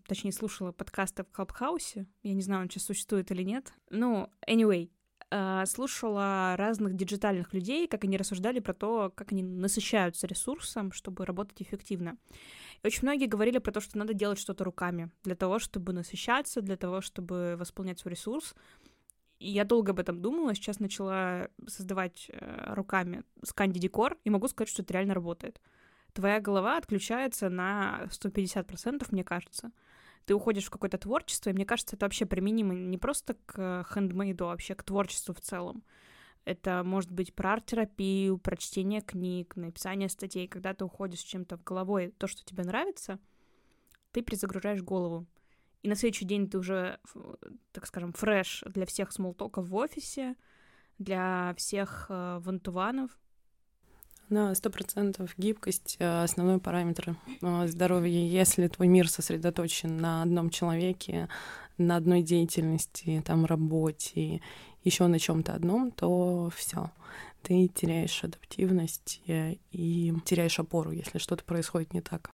[0.07, 2.07] точнее, слушала подкасты в Клабхаусе.
[2.23, 3.73] Я не знаю, он сейчас существует или нет.
[3.91, 4.91] Ну, anyway,
[5.31, 11.25] а, слушала разных диджитальных людей, как они рассуждали про то, как они насыщаются ресурсом, чтобы
[11.25, 12.17] работать эффективно.
[12.85, 16.77] Очень многие говорили про то, что надо делать что-то руками для того, чтобы насыщаться, для
[16.77, 18.55] того, чтобы восполнять свой ресурс.
[19.39, 24.49] И я долго об этом думала, сейчас начала создавать э, руками сканди декор, и могу
[24.49, 25.63] сказать, что это реально работает.
[26.13, 29.73] Твоя голова отключается на 150%, мне кажется.
[30.27, 34.45] Ты уходишь в какое-то творчество, и мне кажется, это вообще применимо не просто к хендмейду,
[34.45, 35.85] а вообще к творчеству в целом.
[36.45, 40.47] Это может быть про арт-терапию, про чтение книг, написание статей.
[40.47, 43.19] Когда ты уходишь чем-то в головой, то, что тебе нравится,
[44.13, 45.27] ты перезагружаешь голову.
[45.83, 46.99] И на следующий день ты уже,
[47.73, 50.35] так скажем, фреш для всех смолтоков в офисе,
[50.99, 53.19] для всех э, вантуванов.
[54.31, 58.27] Да, сто процентов гибкость э,— основной параметр э, здоровья.
[58.27, 61.29] Если твой мир сосредоточен на одном человеке,
[61.77, 64.41] на одной деятельности, там, работе
[64.85, 66.91] еще на чем-то одном, то все.
[67.43, 72.31] ты теряешь адаптивность э, и теряешь опору, если что-то происходит не так.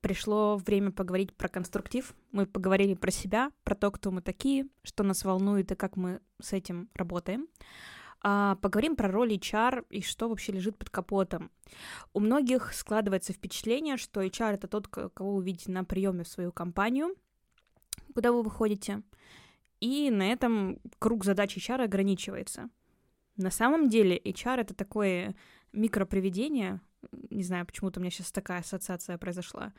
[0.00, 2.14] Пришло время поговорить про конструктив.
[2.30, 6.20] Мы поговорили про себя, про то, кто мы такие, что нас волнует и как мы
[6.40, 7.48] с этим работаем.
[8.22, 11.50] А, поговорим про роль HR и что вообще лежит под капотом.
[12.12, 16.52] У многих складывается впечатление, что HR это тот, кого вы видите на приеме в свою
[16.52, 17.14] компанию,
[18.14, 19.02] куда вы выходите,
[19.80, 22.68] и на этом круг задач HR ограничивается.
[23.36, 25.34] На самом деле HR это такое
[25.72, 26.80] микроприведение,
[27.30, 29.72] не знаю, почему-то у меня сейчас такая ассоциация произошла,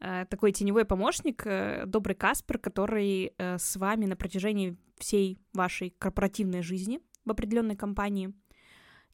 [0.00, 5.90] э, такой теневой помощник, э, добрый Каспер, который э, с вами на протяжении всей вашей
[5.90, 8.32] корпоративной жизни в определенной компании,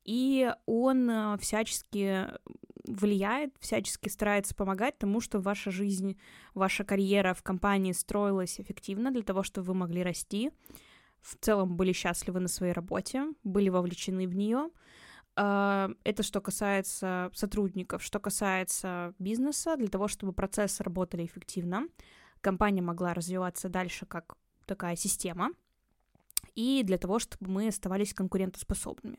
[0.05, 2.29] и он всячески
[2.89, 6.19] влияет, всячески старается помогать тому, что ваша жизнь,
[6.55, 10.51] ваша карьера в компании строилась эффективно для того, чтобы вы могли расти,
[11.21, 14.71] в целом были счастливы на своей работе, были вовлечены в нее.
[15.37, 21.89] А, это что касается сотрудников, что касается бизнеса, для того, чтобы процессы работали эффективно,
[22.41, 25.51] компания могла развиваться дальше как такая система,
[26.55, 29.19] и для того, чтобы мы оставались конкурентоспособными.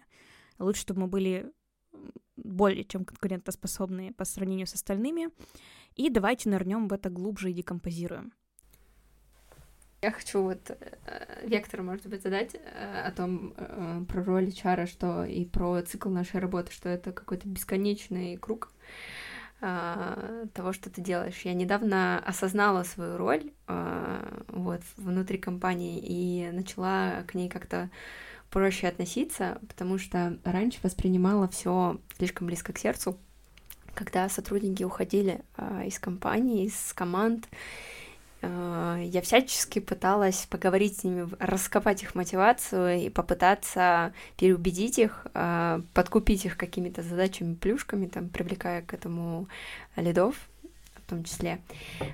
[0.58, 1.52] Лучше, чтобы мы были
[2.44, 5.30] более чем конкурентоспособные по сравнению с остальными.
[5.96, 8.34] И давайте нырнем в это глубже и декомпозируем.
[10.02, 14.86] Я хочу вот э, вектор, может быть, задать э, о том, э, про роль HR,
[14.86, 18.72] что и про цикл нашей работы, что это какой-то бесконечный круг
[19.60, 21.42] э, того, что ты делаешь.
[21.42, 27.90] Я недавно осознала свою роль э, вот внутри компании и начала к ней как-то
[28.50, 33.18] проще относиться, потому что раньше воспринимала все слишком близко к сердцу,
[33.94, 37.48] когда сотрудники уходили э, из компании, из команд,
[38.42, 45.82] Э, я всячески пыталась поговорить с ними, раскопать их мотивацию и попытаться переубедить их, э,
[45.94, 49.48] подкупить их какими-то задачами, плюшками, там, привлекая к этому
[49.96, 50.36] лидов
[50.96, 51.60] в том числе.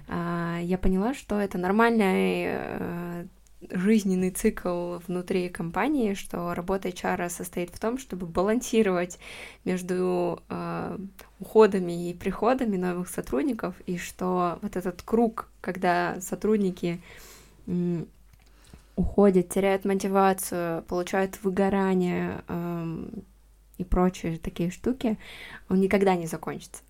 [0.08, 3.28] Э, я поняла, что это нормальный
[3.69, 9.19] жизненный цикл внутри компании, что работа HR состоит в том, чтобы балансировать
[9.63, 10.97] между э,
[11.39, 17.01] уходами и приходами новых сотрудников, и что вот этот круг, когда сотрудники
[17.67, 18.03] э,
[18.95, 23.05] уходят, теряют мотивацию, получают выгорание э,
[23.77, 25.17] и прочие такие штуки,
[25.69, 26.83] он никогда не закончится.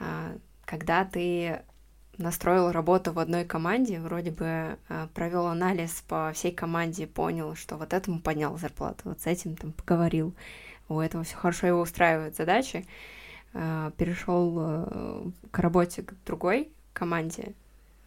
[0.00, 1.60] Э, когда ты
[2.18, 7.76] настроил работу в одной команде, вроде бы э, провел анализ по всей команде, понял, что
[7.76, 10.34] вот этому поднял зарплату, вот с этим там поговорил,
[10.88, 12.86] у этого все хорошо его устраивают задачи,
[13.52, 17.54] э, перешел э, к работе к другой команде,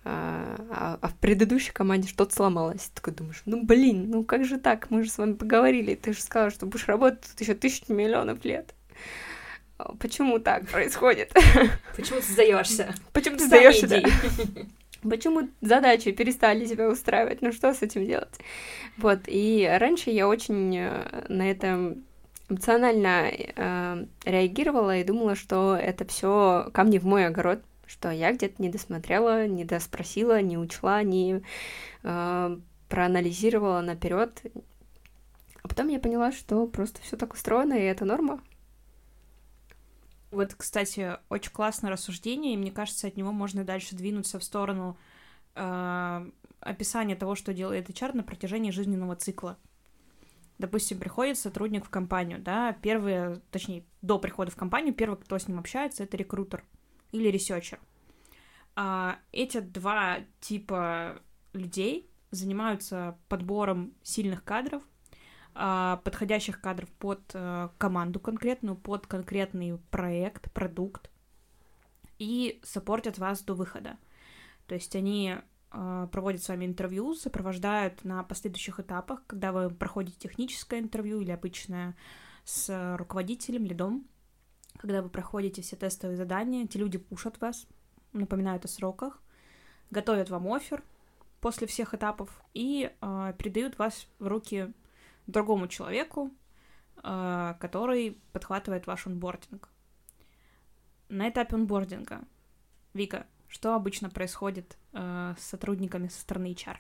[0.10, 2.84] а, а в предыдущей команде что-то сломалось.
[2.88, 6.14] Ты такой думаешь, ну блин, ну как же так, мы же с вами поговорили, ты
[6.14, 8.74] же сказала, что будешь работать тут еще тысячу миллионов лет.
[10.00, 11.34] Почему так происходит?
[11.96, 12.96] Почему ты сдаешься?
[13.14, 13.88] Почему ты сдаешься?
[13.88, 14.02] Да?
[15.08, 17.42] Почему задачи перестали тебя устраивать?
[17.42, 18.40] Ну что с этим делать?
[18.98, 21.96] Вот, и раньше я очень э, на это
[22.50, 28.62] эмоционально э, реагировала и думала, что это все камни в мой огород, что я где-то
[28.62, 31.44] не досмотрела, не доспросила, не учла, не
[32.04, 32.58] э,
[32.90, 34.42] проанализировала наперед.
[35.62, 38.42] А потом я поняла, что просто все так устроено, и это норма.
[40.32, 44.98] Вот, кстати, очень классное рассуждение, и мне кажется, от него можно дальше двинуться в сторону
[45.56, 49.58] э, описания того, что делает HR на протяжении жизненного цикла.
[50.58, 55.48] Допустим, приходит сотрудник в компанию, да, первый, точнее, до прихода в компанию, первый, кто с
[55.48, 56.64] ним общается, это рекрутер
[57.12, 57.80] или researcher.
[58.76, 61.22] А эти два типа
[61.54, 64.84] людей занимаются подбором сильных кадров,
[66.04, 71.10] подходящих кадров под э, команду конкретную, под конкретный проект, продукт,
[72.20, 73.98] и саппортят вас до выхода.
[74.68, 75.36] То есть они
[75.72, 81.32] э, проводят с вами интервью, сопровождают на последующих этапах, когда вы проходите техническое интервью или
[81.32, 81.96] обычное
[82.44, 84.08] с руководителем, лидом,
[84.78, 87.66] когда вы проходите все тестовые задания, эти люди пушат вас,
[88.14, 89.22] напоминают о сроках,
[89.90, 90.84] готовят вам офер
[91.42, 94.74] после всех этапов и э, передают вас в руки
[95.28, 96.32] другому человеку,
[97.04, 99.70] э, который подхватывает ваш онбординг.
[101.10, 102.22] На этапе онбординга,
[102.94, 106.78] Вика, что обычно происходит э, с сотрудниками со стороны HR?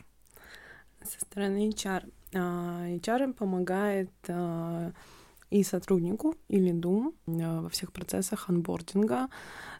[1.03, 2.11] Со стороны HR.
[2.31, 4.11] HR им помогает
[5.49, 9.29] и сотруднику, и лиду э, во всех процессах анбординга.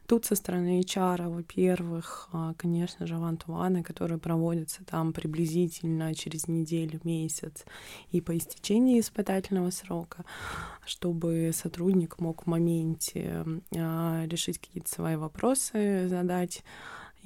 [0.05, 7.01] Тут со стороны HR, во-первых, а, конечно же, вантуваны, которые проводятся там приблизительно через неделю,
[7.03, 7.65] месяц
[8.11, 10.23] и по истечении испытательного срока,
[10.85, 13.45] чтобы сотрудник мог в моменте
[13.75, 16.63] а, решить какие-то свои вопросы, задать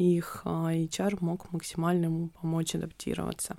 [0.01, 3.57] их а, HR мог максимально ему помочь адаптироваться.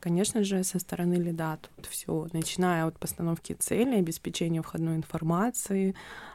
[0.00, 5.94] Конечно же, со стороны лида тут все, начиная от постановки цели, обеспечения входной информации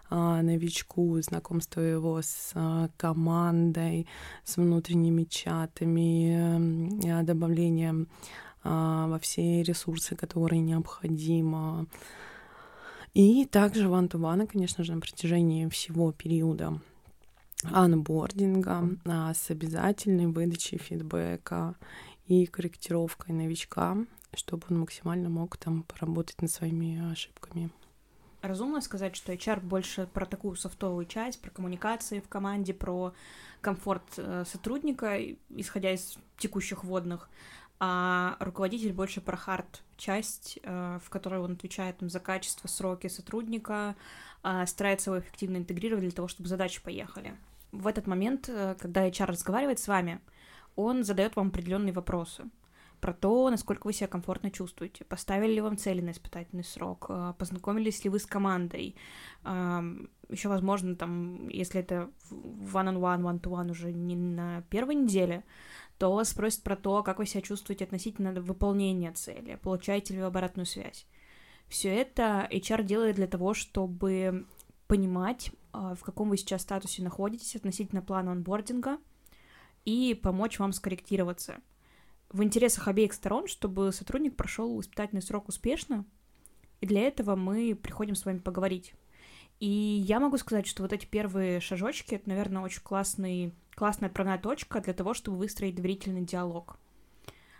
[0.10, 4.08] а, новичку, знакомства его с а, командой,
[4.44, 8.08] с внутренними чатами, добавлением
[8.64, 11.86] во все ресурсы, которые необходимо.
[13.14, 16.82] И также ван-ту-вана, конечно же, на протяжении всего периода
[17.74, 21.76] анбординга а, с обязательной выдачей фидбэка
[22.28, 23.98] и корректировкой новичка,
[24.34, 27.70] чтобы он максимально мог там поработать над своими ошибками.
[28.42, 33.14] Разумно сказать, что HR больше про такую софтовую часть, про коммуникации в команде, про
[33.62, 37.28] комфорт э, сотрудника, исходя из текущих водных,
[37.80, 43.08] а руководитель больше про хард часть, э, в которой он отвечает там, за качество, сроки
[43.08, 43.96] сотрудника,
[44.44, 47.36] а, старается его эффективно интегрировать для того, чтобы задачи поехали
[47.76, 50.20] в этот момент, э, когда HR разговаривает с вами,
[50.76, 52.46] он задает вам определенные вопросы
[53.02, 57.34] про то, насколько вы себя комфортно чувствуете, поставили ли вам цели на испытательный срок, э,
[57.38, 58.96] познакомились ли вы с командой,
[60.28, 65.44] еще, возможно, там, если это one-on-one, one-to-one уже не на первой неделе,
[66.00, 70.26] то вас спросят про то, как вы себя чувствуете относительно выполнения цели, получаете ли вы
[70.26, 71.06] обратную связь.
[71.68, 74.46] Все это HR делает для того, чтобы
[74.88, 75.52] понимать,
[75.96, 78.98] в каком вы сейчас статусе находитесь относительно плана онбординга
[79.86, 81.58] и помочь вам скорректироваться.
[82.30, 86.06] В интересах обеих сторон, чтобы сотрудник прошел испытательный срок успешно,
[86.82, 88.94] и для этого мы приходим с вами поговорить.
[89.60, 94.38] И я могу сказать, что вот эти первые шажочки, это, наверное, очень классный, классная отправная
[94.38, 96.78] точка для того, чтобы выстроить доверительный диалог.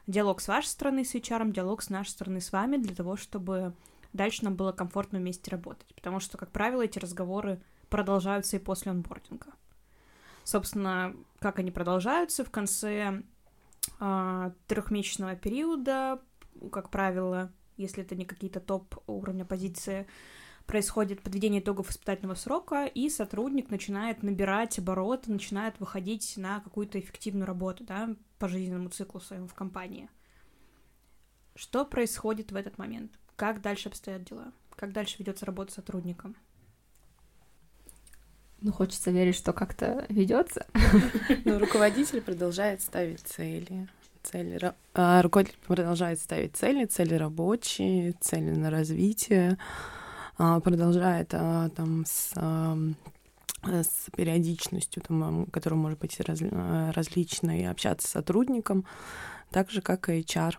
[0.08, 3.74] Диалог с вашей стороны с HR, диалог с нашей стороны с вами, для того, чтобы
[4.14, 5.94] дальше нам было комфортно вместе работать.
[5.96, 7.62] Потому что, как правило, эти разговоры
[7.96, 9.54] продолжаются и после онбординга.
[10.44, 13.22] Собственно, как они продолжаются в конце
[14.02, 16.20] э, трехмесячного периода,
[16.74, 20.08] как правило, если это не какие-то топ уровня позиции,
[20.66, 27.48] происходит подведение итогов испытательного срока, и сотрудник начинает набирать обороты, начинает выходить на какую-то эффективную
[27.48, 30.10] работу, да, по жизненному циклу своему в компании.
[31.56, 33.18] Что происходит в этот момент?
[33.38, 34.52] Как дальше обстоят дела?
[34.76, 36.36] Как дальше ведется работа с сотрудником?
[38.62, 40.66] Ну, хочется верить, что как-то ведется.
[41.46, 43.88] Но руководитель продолжает ставить цели.
[44.24, 49.60] Цели, а, руководитель продолжает ставить цели, цели рабочие, цели на развитие,
[50.40, 52.34] а, продолжает а, там с
[53.64, 58.86] с периодичностью, там, которая может быть раз, различной, общаться с сотрудником,
[59.50, 60.56] так же, как и HR.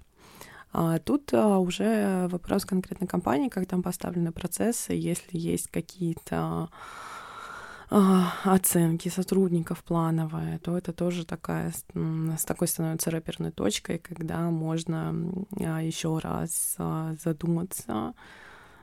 [0.72, 6.68] А тут а, уже вопрос конкретной компании, как там поставлены процессы, если есть какие-то а,
[7.88, 15.14] оценки сотрудников плановые, то это тоже такая, с такой становится рэперной точкой, когда можно
[15.60, 18.14] а, еще раз а, задуматься,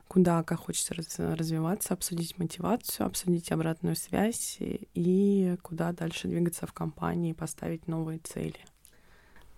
[0.08, 7.32] куда, как хочется развиваться, обсудить мотивацию, обсудить обратную связь и куда дальше двигаться в компании,
[7.32, 8.60] поставить новые цели.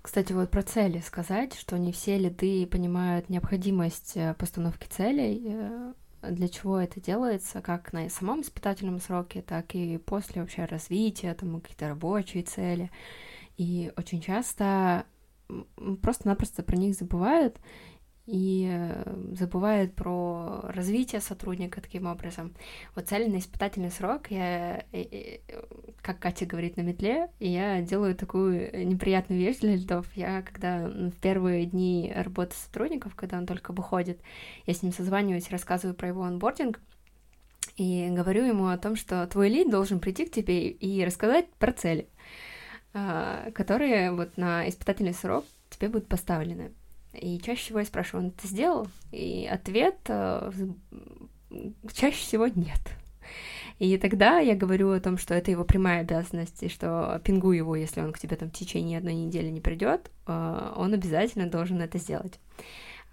[0.03, 5.93] Кстати, вот про цели сказать, что не все лиды понимают необходимость э, постановки целей, э,
[6.23, 11.61] для чего это делается, как на самом испытательном сроке, так и после вообще развития, там
[11.61, 12.91] какие-то рабочие цели.
[13.57, 15.07] И очень часто
[16.03, 17.59] просто-напросто про них забывают,
[18.27, 22.53] и э, забывает про развитие сотрудника таким образом.
[22.95, 25.39] Вот цель на испытательный срок, я, э, э,
[26.03, 30.07] как Катя говорит на метле, я делаю такую неприятную вещь для льдов.
[30.17, 34.21] Я, когда в первые дни работы сотрудников, когда он только выходит,
[34.67, 36.81] я с ним созваниваюсь, рассказываю про его онбординг,
[37.77, 41.73] и говорю ему о том, что твой лид должен прийти к тебе и рассказать про
[41.73, 42.09] цели,
[42.95, 46.73] а, которые вот на испытательный срок тебе будут поставлены.
[47.21, 48.89] И чаще всего я спрашиваю, он это сделал?
[49.13, 50.53] И ответ э,
[51.93, 52.81] чаще всего нет.
[53.79, 57.77] И тогда я говорю о том, что это его прямая обязанность, и что пингу его,
[57.77, 61.81] если он к тебе там в течение одной недели не придет, э, он обязательно должен
[61.81, 62.39] это сделать.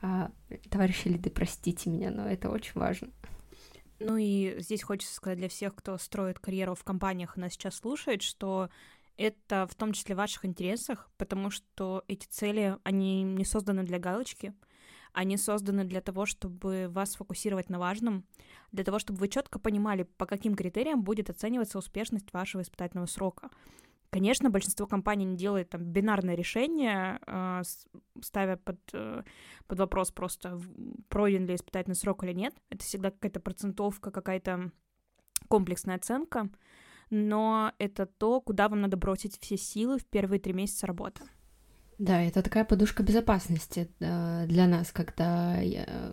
[0.01, 0.31] А,
[0.69, 3.09] товарищи лиды, простите меня, но это очень важно.
[3.99, 7.75] Ну и здесь хочется сказать для всех, кто строит карьеру в компаниях и нас сейчас
[7.75, 8.69] слушает, что
[9.17, 13.99] это в том числе в ваших интересах, потому что эти цели, они не созданы для
[13.99, 14.53] галочки,
[15.13, 18.25] Они созданы для того, чтобы вас фокусировать на важном,
[18.71, 23.49] для того, чтобы вы четко понимали, по каким критериям будет оцениваться успешность вашего испытательного срока.
[24.09, 27.61] Конечно, большинство компаний не делает там бинарное решение, э,
[28.21, 29.23] ставя под, э,
[29.67, 30.59] под вопрос просто,
[31.09, 32.55] пройден ли испытательный срок или нет.
[32.69, 34.71] Это всегда какая-то процентовка, какая-то
[35.47, 36.49] комплексная оценка,
[37.13, 41.21] но это то, куда вам надо бросить все силы в первые три месяца работы.
[41.99, 45.59] Да, это такая подушка безопасности э, для нас, когда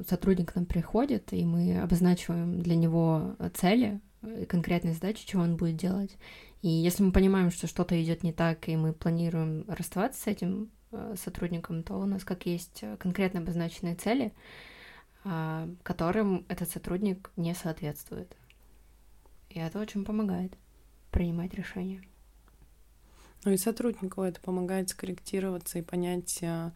[0.07, 4.01] сотрудник к нам приходит, и мы обозначиваем для него цели,
[4.47, 6.19] конкретные задачи, чего он будет делать.
[6.61, 10.71] И если мы понимаем, что что-то идет не так, и мы планируем расставаться с этим
[10.93, 14.35] э, сотрудником, то у нас как есть конкретно обозначенные цели,
[15.25, 18.37] а, которым этот сотрудник не соответствует.
[19.49, 20.53] И это очень помогает
[21.11, 22.03] принимать решения.
[23.45, 26.73] Ну и сотруднику это помогает скорректироваться и понять, э,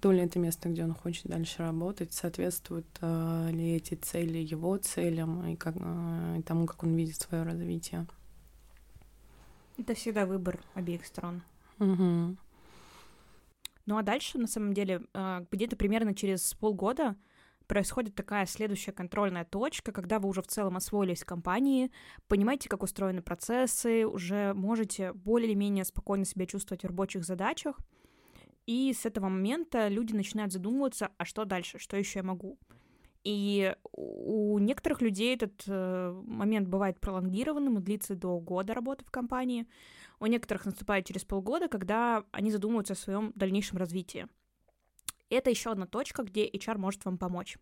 [0.00, 4.76] то ли это место, где он хочет дальше работать, соответствуют э, ли эти цели его
[4.76, 8.06] целям и, как, и тому, как он видит свое развитие.
[9.76, 11.42] Это всегда выбор обеих сторон.
[11.78, 12.36] Угу.
[13.86, 15.02] Ну а дальше, на самом деле,
[15.50, 17.16] где-то примерно через полгода
[17.68, 21.92] происходит такая следующая контрольная точка, когда вы уже в целом освоились в компании,
[22.26, 27.78] понимаете, как устроены процессы, уже можете более или менее спокойно себя чувствовать в рабочих задачах.
[28.66, 32.58] И с этого момента люди начинают задумываться, а что дальше, что еще я могу.
[33.24, 39.10] И у некоторых людей этот э, момент бывает пролонгированным и длится до года работы в
[39.10, 39.66] компании.
[40.20, 44.28] У некоторых наступает через полгода, когда они задумываются о своем дальнейшем развитии.
[45.30, 47.58] Это еще одна точка, где HR может вам помочь.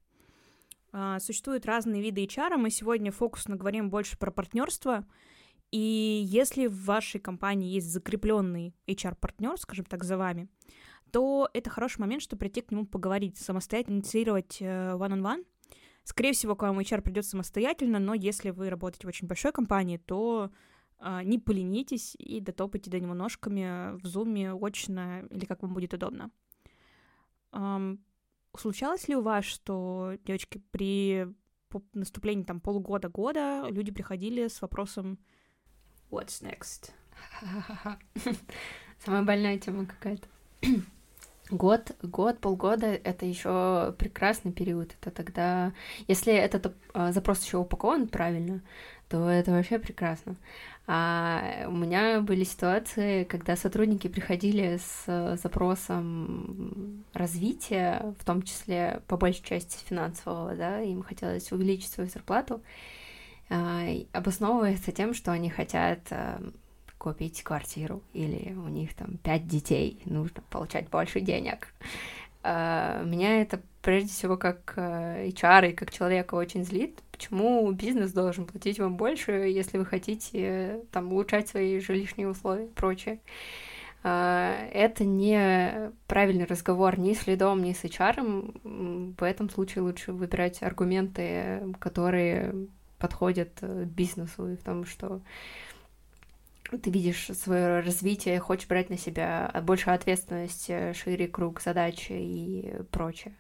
[0.92, 5.06] Э, существуют разные виды HR, мы сегодня фокусно говорим больше про партнерство.
[5.72, 10.48] И если в вашей компании есть закрепленный HR-партнер, скажем так, за вами,
[11.10, 15.44] то это хороший момент, чтобы прийти к нему поговорить, самостоятельно инициировать э, one-on-one.
[16.04, 19.96] Скорее всего, к вам HR придет самостоятельно, но если вы работаете в очень большой компании,
[19.96, 20.52] то
[21.00, 25.94] э, не поленитесь и дотопайте до него ножками в зуме, очно или как вам будет
[25.94, 26.30] удобно.
[28.56, 31.26] Случалось ли у вас, что, девочки, при
[31.92, 35.18] наступлении там полугода-года люди приходили с вопросом
[36.10, 36.92] «What's next?»
[38.98, 40.28] Самая больная тема какая-то.
[41.50, 44.96] Год, год, полгода— это еще прекрасный период.
[45.00, 45.72] Это тогда,
[46.08, 48.62] если этот э, запрос еще упакован правильно,
[49.08, 50.34] то это вообще прекрасно.
[50.88, 59.16] А у меня были ситуации, когда сотрудники приходили с запросом развития, в том числе по
[59.16, 62.60] большей части финансового, да, им хотелось увеличить свою зарплату,
[63.50, 66.40] э, обосновывается тем, что они хотят э,
[67.06, 71.68] купить квартиру, или у них там пять детей, нужно получать больше денег.
[72.42, 76.98] А, меня это прежде всего как э, HR и как человека очень злит.
[77.12, 82.70] Почему бизнес должен платить вам больше, если вы хотите там улучшать свои жилищные условия и
[82.70, 83.20] прочее?
[84.02, 89.14] А, это не правильный разговор ни с лидом, ни с HR.
[89.16, 92.52] В этом случае лучше выбирать аргументы, которые
[92.98, 95.20] подходят э, бизнесу и в том, что
[96.70, 103.36] ты видишь свое развитие, хочешь брать на себя больше ответственности, шире круг задач и прочее.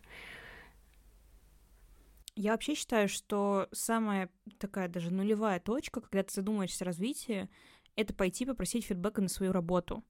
[2.36, 7.48] Я вообще считаю, что самая такая даже нулевая точка, когда ты задумаешься о развитии,
[7.96, 10.04] это пойти попросить фидбэка на свою работу.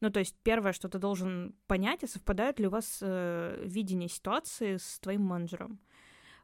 [0.00, 4.08] Ну, то есть первое, что ты должен понять, а совпадает ли у вас э, видение
[4.08, 5.80] ситуации с твоим менеджером.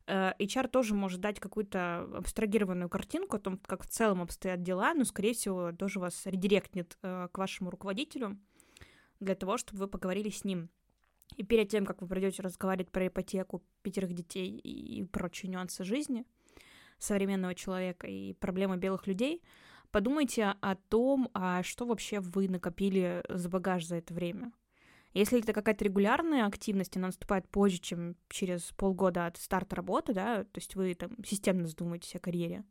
[0.06, 4.94] Э, HR тоже может дать какую-то абстрагированную картинку о том, как в целом обстоят дела,
[4.94, 8.38] но, скорее всего, тоже вас редиректнет э, к вашему руководителю
[9.20, 10.68] для того, чтобы вы поговорили с ним.
[11.36, 16.24] И перед тем, как вы придете разговаривать про ипотеку пятерых детей и прочие нюансы жизни
[16.98, 19.42] современного человека и проблемы белых людей,
[19.90, 24.52] подумайте о том, а что вообще вы накопили за багаж за это время.
[25.14, 30.42] Если это какая-то регулярная активность, она наступает позже, чем через полгода от старта работы, да,
[30.42, 32.64] то есть вы там системно задумаетесь о карьере,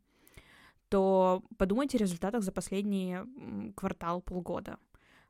[0.90, 3.16] то подумайте о результатах за последний
[3.74, 4.78] квартал, полгода,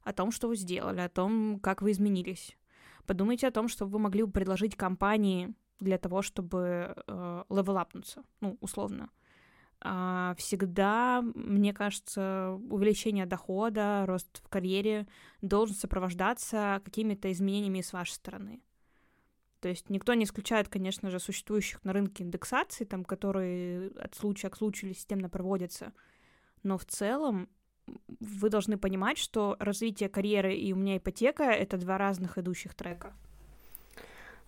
[0.03, 2.59] о том, что вы сделали, о том, как вы изменились.
[3.07, 8.59] Подумайте о том, что вы могли бы предложить компании для того, чтобы э, левелапнуться, ну,
[8.61, 9.05] условно.
[9.05, 9.24] А,
[10.39, 15.07] всегда, мне кажется, увеличение дохода, рост в карьере
[15.43, 18.63] должен сопровождаться какими-то изменениями с вашей стороны.
[19.61, 24.49] То есть никто не исключает, конечно же, существующих на рынке индексаций, там, которые от случая
[24.49, 25.93] к случаю или системно проводятся.
[26.63, 27.49] Но в целом
[28.21, 33.15] вы должны понимать, что развитие карьеры и у меня ипотека— это два разных идущих трека.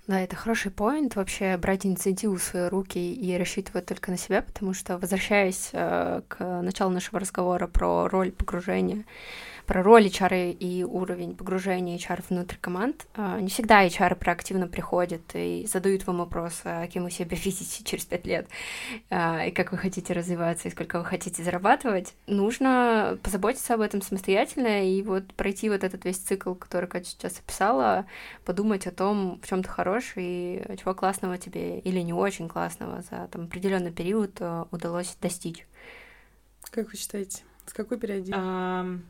[0.07, 4.41] Да, это хороший поинт вообще брать инициативу в свои руки и рассчитывать только на себя,
[4.41, 9.05] потому что, возвращаясь э, к началу нашего разговора про роль погружения,
[9.67, 13.07] про роль HR и уровень погружения HR внутрь команд.
[13.14, 17.85] А, не всегда HR проактивно приходят и задают вам вопрос, а кем вы себя видите
[17.85, 18.49] через пять лет,
[19.11, 22.14] а, и как вы хотите развиваться, и сколько вы хотите зарабатывать.
[22.27, 27.39] Нужно позаботиться об этом самостоятельно и вот пройти вот этот весь цикл, который Катя сейчас
[27.41, 28.07] описала,
[28.45, 33.03] подумать о том, в чем ты хорош и чего классного тебе или не очень классного
[33.03, 35.67] за там, определенный период э, удалось достичь.
[36.71, 39.03] Как вы считаете, с какой периодичностью?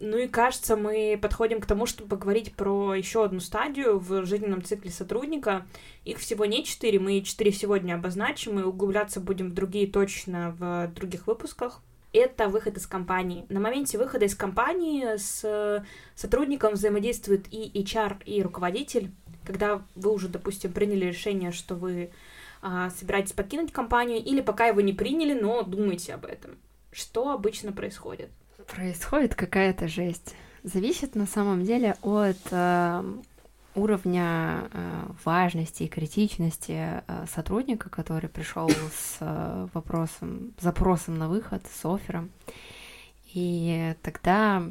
[0.00, 4.62] Ну и кажется, мы подходим к тому, чтобы поговорить про еще одну стадию в жизненном
[4.62, 5.66] цикле сотрудника.
[6.04, 10.92] Их всего не четыре, мы четыре сегодня обозначим и углубляться будем в другие точно в
[10.94, 11.82] других выпусках.
[12.12, 13.44] Это выход из компании.
[13.48, 15.84] На моменте выхода из компании с
[16.14, 19.10] сотрудником взаимодействует и HR, и руководитель.
[19.44, 22.10] Когда вы уже, допустим, приняли решение, что вы
[22.62, 26.56] а, собираетесь покинуть компанию, или пока его не приняли, но думаете об этом.
[26.92, 28.30] Что обычно происходит?
[28.68, 30.34] Происходит какая-то жесть.
[30.62, 33.02] Зависит на самом деле от э,
[33.74, 41.64] уровня э, важности и критичности э, сотрудника, который пришел с э, вопросом, запросом на выход,
[41.72, 42.30] с оффером.
[43.32, 44.62] И тогда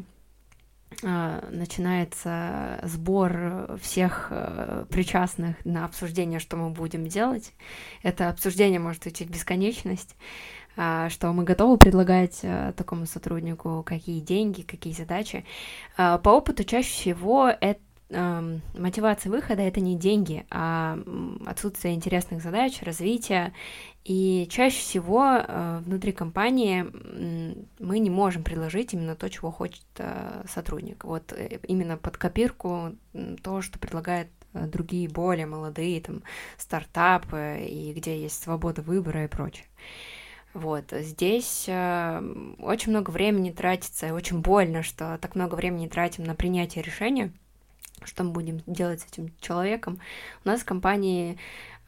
[1.01, 7.53] э, начинается сбор всех э, причастных на обсуждение, что мы будем делать.
[8.03, 10.15] Это обсуждение может идти в бесконечность.
[10.78, 15.43] А, что мы готовы предлагать а, такому сотруднику, какие деньги, какие задачи.
[15.97, 20.97] А, по опыту чаще всего это мотивация выхода это не деньги, а
[21.45, 23.51] отсутствие интересных задач, развития.
[24.05, 25.41] И чаще всего
[25.82, 26.86] внутри компании
[27.80, 29.84] мы не можем предложить именно то, чего хочет
[30.47, 31.03] сотрудник.
[31.03, 32.95] Вот э, именно под копирку
[33.43, 36.23] то, что предлагает другие более молодые там
[36.57, 39.65] стартапы и где есть свобода выбора и прочее.
[40.57, 42.19] Вот, здесь э,
[42.57, 47.31] очень много времени тратится, и очень больно, что так много времени тратим на принятие решения,
[48.03, 49.99] что мы будем делать с этим человеком.
[50.43, 51.37] У нас в компании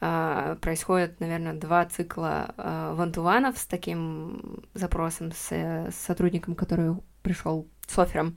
[0.00, 7.66] э, происходит, наверное, два цикла э, вантуванов с таким запросом, с, с сотрудником, который пришел
[7.88, 8.36] с оффером,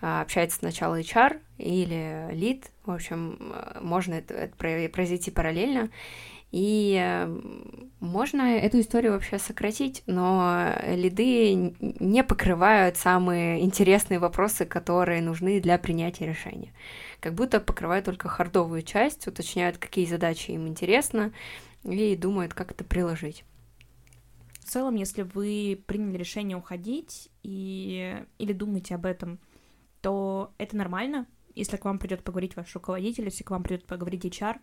[0.00, 4.54] э, общается сначала HR или лид, в общем, э, можно это, это
[4.92, 5.90] произойти параллельно,
[6.52, 7.26] и
[8.00, 15.78] можно эту историю вообще сократить, но лиды не покрывают самые интересные вопросы, которые нужны для
[15.78, 16.74] принятия решения.
[17.20, 21.32] Как будто покрывают только хардовую часть, уточняют, какие задачи им интересно,
[21.84, 23.44] и думают, как это приложить.
[24.60, 28.16] В целом, если вы приняли решение уходить и...
[28.38, 29.38] или думаете об этом,
[30.02, 31.26] то это нормально.
[31.54, 34.56] Если к вам придет поговорить ваш руководитель, если к вам придет поговорить HR,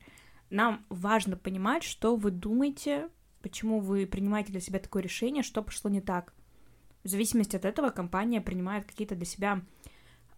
[0.50, 3.10] нам важно понимать, что вы думаете,
[3.41, 6.34] почему вы принимаете для себя такое решение, что пошло не так.
[7.04, 9.62] В зависимости от этого компания принимает какие-то для себя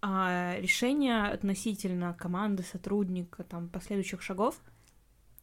[0.01, 4.59] а, решения относительно команды, сотрудника, там, последующих шагов,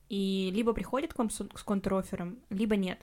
[0.08, 2.98] и либо приходит к вам с, с контрофером, либо нет.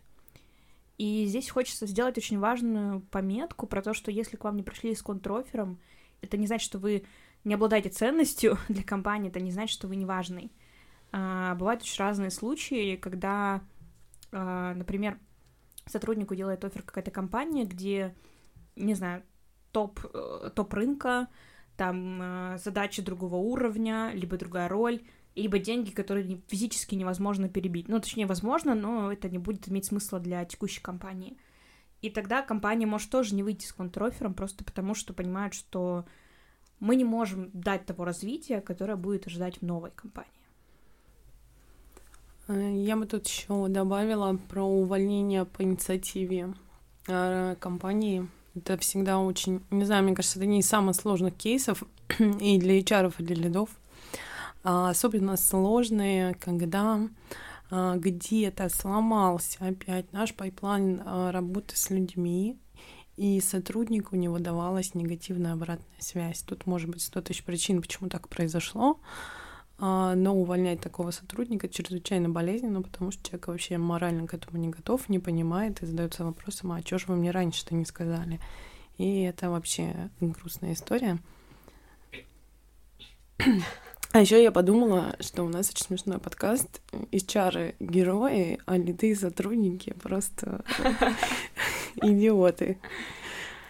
[0.97, 4.95] И здесь хочется сделать очень важную пометку про то, что если к вам не пришли
[4.95, 5.79] с контрофером,
[6.21, 7.03] это не значит, что вы
[7.43, 10.51] не обладаете ценностью для компании, это не значит, что вы не важный.
[11.17, 13.63] А, бывают очень разные случаи, когда,
[14.33, 15.17] а, например,
[15.85, 18.13] сотруднику делает офер какая-то компания, где,
[18.75, 19.23] не знаю,
[19.71, 21.29] топ, э, топ рынка,
[21.77, 25.03] там э, задачи другого уровня, либо другая роль,
[25.35, 27.87] либо деньги, которые физически невозможно перебить.
[27.87, 31.37] Ну, точнее, возможно, но это не будет иметь смысла для текущей компании.
[32.01, 36.05] И тогда компания может тоже не выйти с контрофером, просто потому что понимают, что
[36.81, 40.34] мы не можем дать того развития, которое будет ожидать в новой компании.
[42.47, 46.53] Э, я бы тут еще добавила про увольнение по инициативе
[47.07, 48.27] э, компании.
[48.55, 51.83] Это всегда очень, не знаю, мне кажется, это не из самых сложных кейсов
[52.19, 53.69] и для HR, и для лидов.
[54.63, 56.99] А особенно сложные, когда
[57.69, 62.57] а, где-то сломался опять наш pipeline а, работы с людьми,
[63.17, 66.41] и сотруднику не выдавалась негативная обратная связь.
[66.41, 68.99] Тут может быть сто тысяч причин, почему так произошло.
[69.01, 69.44] А,
[69.77, 75.09] но увольнять такого сотрудника чрезвычайно болезненно, потому что человек вообще морально к этому не готов,
[75.09, 78.39] не понимает и задается вопросом, а что же вы мне раньше-то не сказали?
[78.97, 81.19] И это вообще грустная история.
[84.11, 86.81] А еще я подумала, что у нас очень смешной подкаст.
[87.11, 90.63] Из чары герои, а лиды сотрудники просто
[92.01, 92.77] идиоты.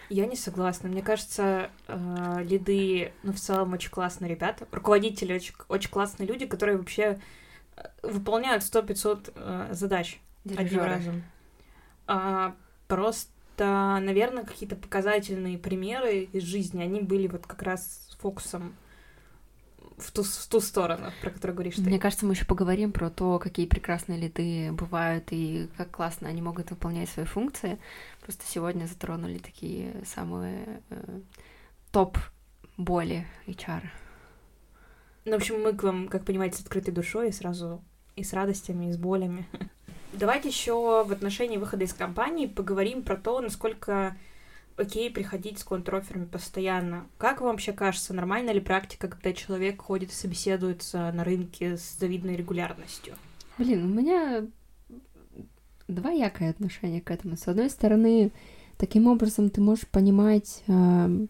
[0.08, 0.88] Я не согласна.
[0.88, 4.66] Мне кажется, э, лиды, ну, в целом, очень классные ребята.
[4.70, 7.18] Руководители очень, очень классные люди, которые вообще
[8.02, 11.22] выполняют 100-500 э, задач одним разом.
[12.06, 12.54] А,
[12.88, 18.76] просто, наверное, какие-то показательные примеры из жизни, они были вот как раз с фокусом
[19.98, 21.82] в ту, в ту сторону, про которую говоришь ты.
[21.82, 26.42] Мне кажется, мы еще поговорим про то, какие прекрасные лиды бывают и как классно они
[26.42, 27.78] могут выполнять свои функции.
[28.20, 31.20] Просто сегодня затронули такие самые э,
[31.92, 32.18] топ
[32.76, 33.82] боли HR.
[35.24, 37.82] Ну, в общем, мы к вам, как понимаете, с открытой душой и сразу
[38.14, 39.46] и с радостями, и с болями.
[40.12, 44.16] Давайте еще в отношении выхода из компании поговорим про то, насколько
[44.76, 47.06] окей приходить с контроферами постоянно.
[47.18, 51.98] Как вам вообще кажется, нормальна ли практика, когда человек ходит и собеседуется на рынке с
[51.98, 53.14] завидной регулярностью?
[53.58, 54.46] Блин, у меня
[55.88, 57.36] двоякое отношение к этому.
[57.36, 58.32] С одной стороны,
[58.76, 61.26] таким образом ты можешь понимать, э,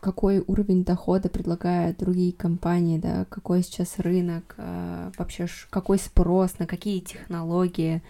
[0.00, 6.66] какой уровень дохода предлагают другие компании, да, какой сейчас рынок, э, вообще какой спрос, на
[6.66, 8.02] какие технологии,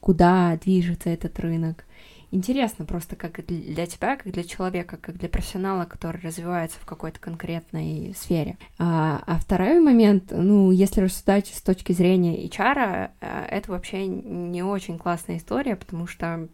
[0.00, 1.84] куда движется этот рынок.
[2.32, 7.20] Интересно просто как для тебя, как для человека, как для профессионала, который развивается в какой-то
[7.20, 8.58] конкретной сфере.
[8.78, 14.62] А, а второй момент, ну, если рассуждать с точки зрения HR, э, это вообще не
[14.62, 16.48] очень классная история, потому что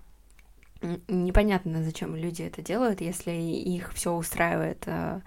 [1.09, 5.21] непонятно, зачем люди это делают, если их все устраивает э,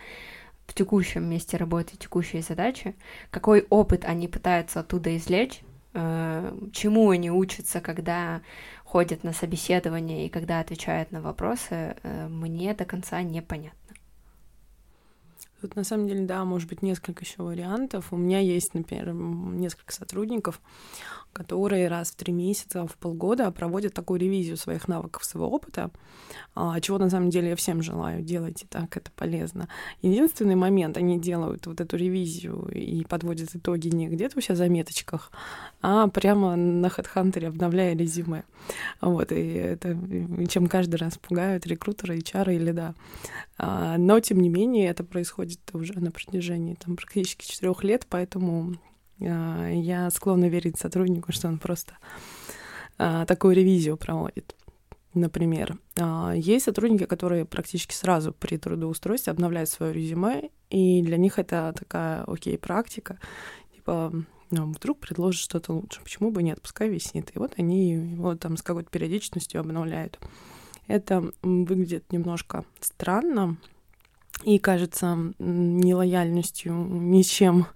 [0.67, 2.95] в текущем месте работы, текущие задачи,
[3.31, 5.61] какой опыт они пытаются оттуда извлечь,
[5.93, 8.41] э, чему они учатся, когда
[8.95, 13.94] ходят на собеседование и когда отвечают на вопросы, э, мне до конца непонятно.
[15.65, 18.13] Тут на самом деле, да, может быть несколько еще вариантов.
[18.13, 20.61] У меня есть, например, несколько сотрудников,
[21.33, 25.89] которые раз в три месяца, в полгода проводят такую ревизию своих навыков, своего опыта,
[26.53, 28.21] а, чего на самом деле я всем желаю.
[28.21, 29.67] Делайте так, это полезно.
[30.03, 34.57] Единственный момент, они делают вот эту ревизию и подводят итоги не где-то у себя в
[34.59, 35.31] заметочках,
[35.81, 38.43] а прямо на HeadHunter обновляя резюме.
[39.01, 39.97] Вот, и это
[40.47, 42.93] чем каждый раз пугают рекрутеры, HR или да.
[43.57, 48.75] А, но, тем не менее, это происходит уже на протяжении там, практически четырех лет, поэтому
[49.21, 51.97] а, я склонна верить сотруднику, что он просто
[52.97, 54.55] а, такую ревизию проводит.
[55.13, 61.39] Например, а, есть сотрудники, которые практически сразу при трудоустройстве обновляют свое резюме, и для них
[61.39, 63.17] это такая, окей, практика,
[63.73, 64.11] типа,
[64.51, 67.31] ну, вдруг предложат что-то лучше, почему бы нет, пускай висит.
[67.35, 70.19] И вот они его там с какой-то периодичностью обновляют.
[70.87, 73.57] Это выглядит немножко странно,
[74.43, 77.67] и кажется нелояльностью ничем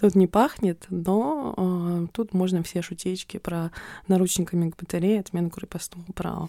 [0.00, 3.70] тут не пахнет, но э, тут можно все шутечки про
[4.06, 6.48] наручниками к батарее, отмену крепостного права.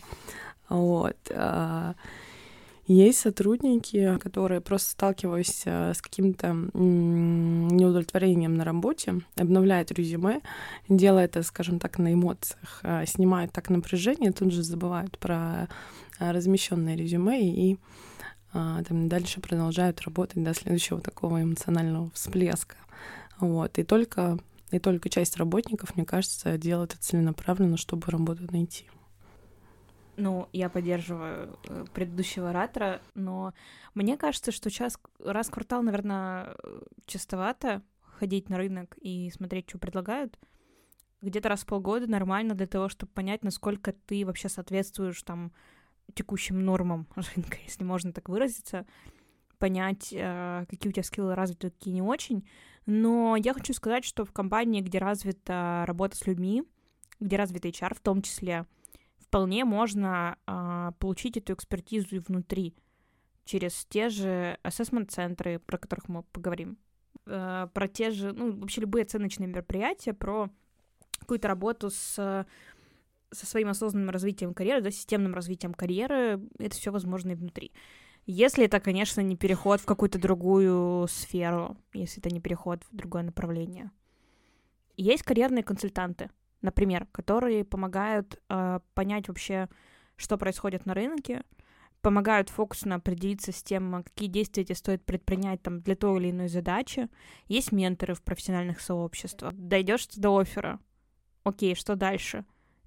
[0.67, 1.17] Вот.
[1.29, 1.93] Э,
[2.87, 10.41] есть сотрудники, которые просто сталкиваясь э, с каким-то неудовлетворением на работе, обновляют резюме,
[10.89, 15.67] делая это, скажем так, на эмоциях, снимают так напряжение, тут же забывают про
[16.19, 17.77] размещенное резюме и а,
[18.55, 22.77] там дальше продолжают работать до следующего такого эмоционального всплеска.
[23.39, 23.77] Вот.
[23.77, 24.39] И только,
[24.71, 28.89] и только часть работников, мне кажется, делает это целенаправленно, чтобы работу найти.
[30.17, 33.53] Ну, я поддерживаю э, предыдущего оратора, но
[33.93, 36.55] мне кажется, что час, раз в квартал, наверное,
[37.05, 40.39] чистовато ходить на рынок и смотреть, что предлагают.
[41.21, 45.51] Где-то раз в полгода нормально для того, чтобы понять, насколько ты вообще соответствуешь там
[46.13, 48.85] текущим нормам рынка, если можно так выразиться,
[49.57, 52.47] понять, э, какие у тебя скиллы развиты, какие не очень.
[52.85, 56.63] Но я хочу сказать, что в компании, где развита работа с людьми,
[57.19, 58.65] где развит HR в том числе,
[59.17, 62.75] вполне можно э, получить эту экспертизу и внутри
[63.45, 66.77] через те же ассессмент-центры, про которых мы поговорим,
[67.25, 70.49] э, про те же, ну, вообще любые оценочные мероприятия, про
[71.19, 72.45] какую-то работу с
[73.31, 77.71] со своим осознанным развитием карьеры, да, системным развитием карьеры, это все возможно и внутри.
[78.25, 83.23] Если это, конечно, не переход в какую-то другую сферу, если это не переход в другое
[83.23, 83.91] направление.
[84.97, 89.69] Есть карьерные консультанты, например, которые помогают э, понять вообще,
[90.15, 91.43] что происходит на рынке,
[92.01, 96.47] помогают фокусно определиться с тем, какие действия тебе стоит предпринять там, для той или иной
[96.47, 97.09] задачи.
[97.47, 99.53] Есть менторы в профессиональных сообществах.
[99.53, 100.79] Дойдешь до оффера.
[101.43, 102.45] Окей, что дальше?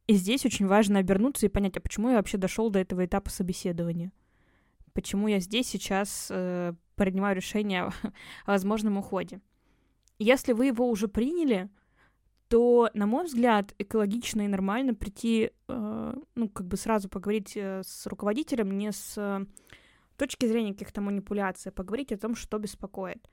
[0.09, 3.29] И здесь очень важно обернуться и понять, а почему я вообще дошел до этого этапа
[3.29, 4.11] собеседования?
[4.95, 7.93] Почему я здесь сейчас э, принимаю решение о,
[8.47, 9.41] возможном уходе?
[10.19, 11.69] Если вы его уже приняли,
[12.49, 17.83] то, на мой взгляд, экологично и нормально прийти, э, ну, как бы сразу поговорить э,
[17.85, 19.45] с руководителем не с э,
[20.17, 23.29] точки зрения каких-то манипуляций, а поговорить о том, что беспокоит.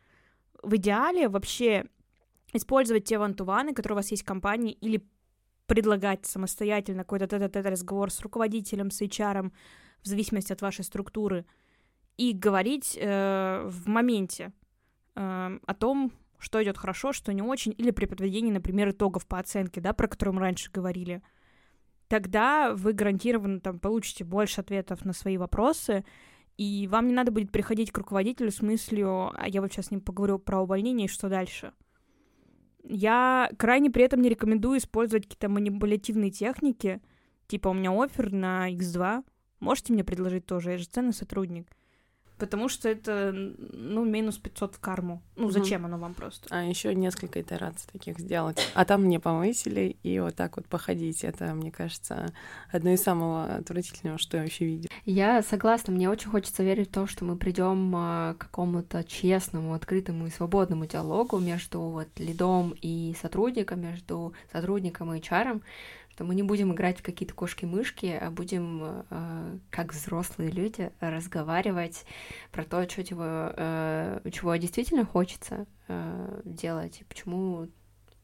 [0.62, 1.86] В идеале вообще
[2.52, 5.08] использовать те вантуваны, которые у вас есть в компании, или
[5.66, 9.52] предлагать самостоятельно какой-то тет разговор с руководителем, с HR,
[10.02, 11.46] в зависимости от вашей структуры,
[12.18, 14.54] и говорить э, в моменте
[15.16, 19.40] э, о том, что идет хорошо, что не очень, или при подведении, например, итогов по
[19.40, 21.22] оценке, да, про которые мы раньше говорили,
[22.08, 26.06] тогда вы гарантированно там получите больше ответов на свои вопросы,
[26.58, 29.92] и вам не надо будет приходить к руководителю с мыслью, а я вот сейчас с
[29.92, 31.74] ним поговорю про увольнение и что дальше.
[32.88, 37.02] Я крайне при этом не рекомендую использовать какие-то манипулятивные техники,
[37.48, 39.24] типа у меня офер на X2,
[39.60, 41.68] можете мне предложить тоже, я же ценный сотрудник
[42.38, 45.22] потому что это, ну, минус 500 в карму.
[45.36, 45.88] Ну, зачем угу.
[45.88, 46.48] оно вам просто?
[46.50, 48.60] А еще несколько итераций таких сделать.
[48.74, 51.24] А там мне повысили, и вот так вот походить.
[51.24, 52.34] Это, мне кажется,
[52.72, 54.92] одно из самого отвратительного, что я вообще видела.
[55.06, 55.94] Я согласна.
[55.94, 60.32] Мне очень хочется верить в то, что мы придем а, к какому-то честному, открытому и
[60.32, 65.62] свободному диалогу между вот лидом и сотрудником, между сотрудником и HR,
[66.16, 72.06] что мы не будем играть в какие-то кошки-мышки, а будем, э, как взрослые люди, разговаривать
[72.54, 77.68] про то, что чего, э, чего действительно хочется э, делать и почему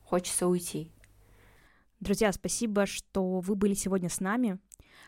[0.06, 0.90] хочется уйти.
[2.00, 4.58] Друзья, спасибо, что вы были сегодня с нами.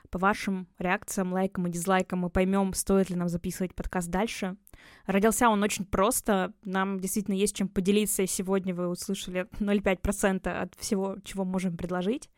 [0.10, 4.58] По вашим реакциям, лайкам и дизлайкам мы поймем, стоит ли нам записывать подкаст дальше.
[5.06, 6.54] Родился он очень просто.
[6.66, 8.24] Нам действительно есть чем поделиться.
[8.24, 12.30] И сегодня вы услышали 0,5% от всего, чего можем предложить.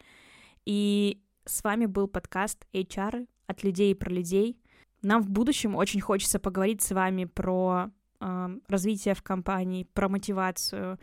[0.66, 4.60] И с вами был подкаст HR от людей и про людей.
[5.02, 11.00] Нам в будущем очень хочется поговорить с вами про э, развитие в компании, про мотивацию,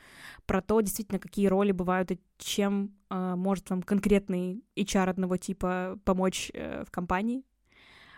[0.47, 5.99] про то, действительно, какие роли бывают и чем э, может вам конкретный HR одного типа
[6.05, 7.45] помочь э, в компании.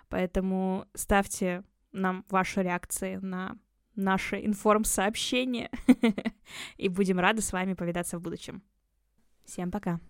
[0.08, 3.56] Поэтому ставьте нам ваши реакции на
[3.94, 5.70] наше информ-сообщение,
[6.76, 8.62] и будем рады с вами повидаться в будущем.
[9.44, 10.00] Всем пока!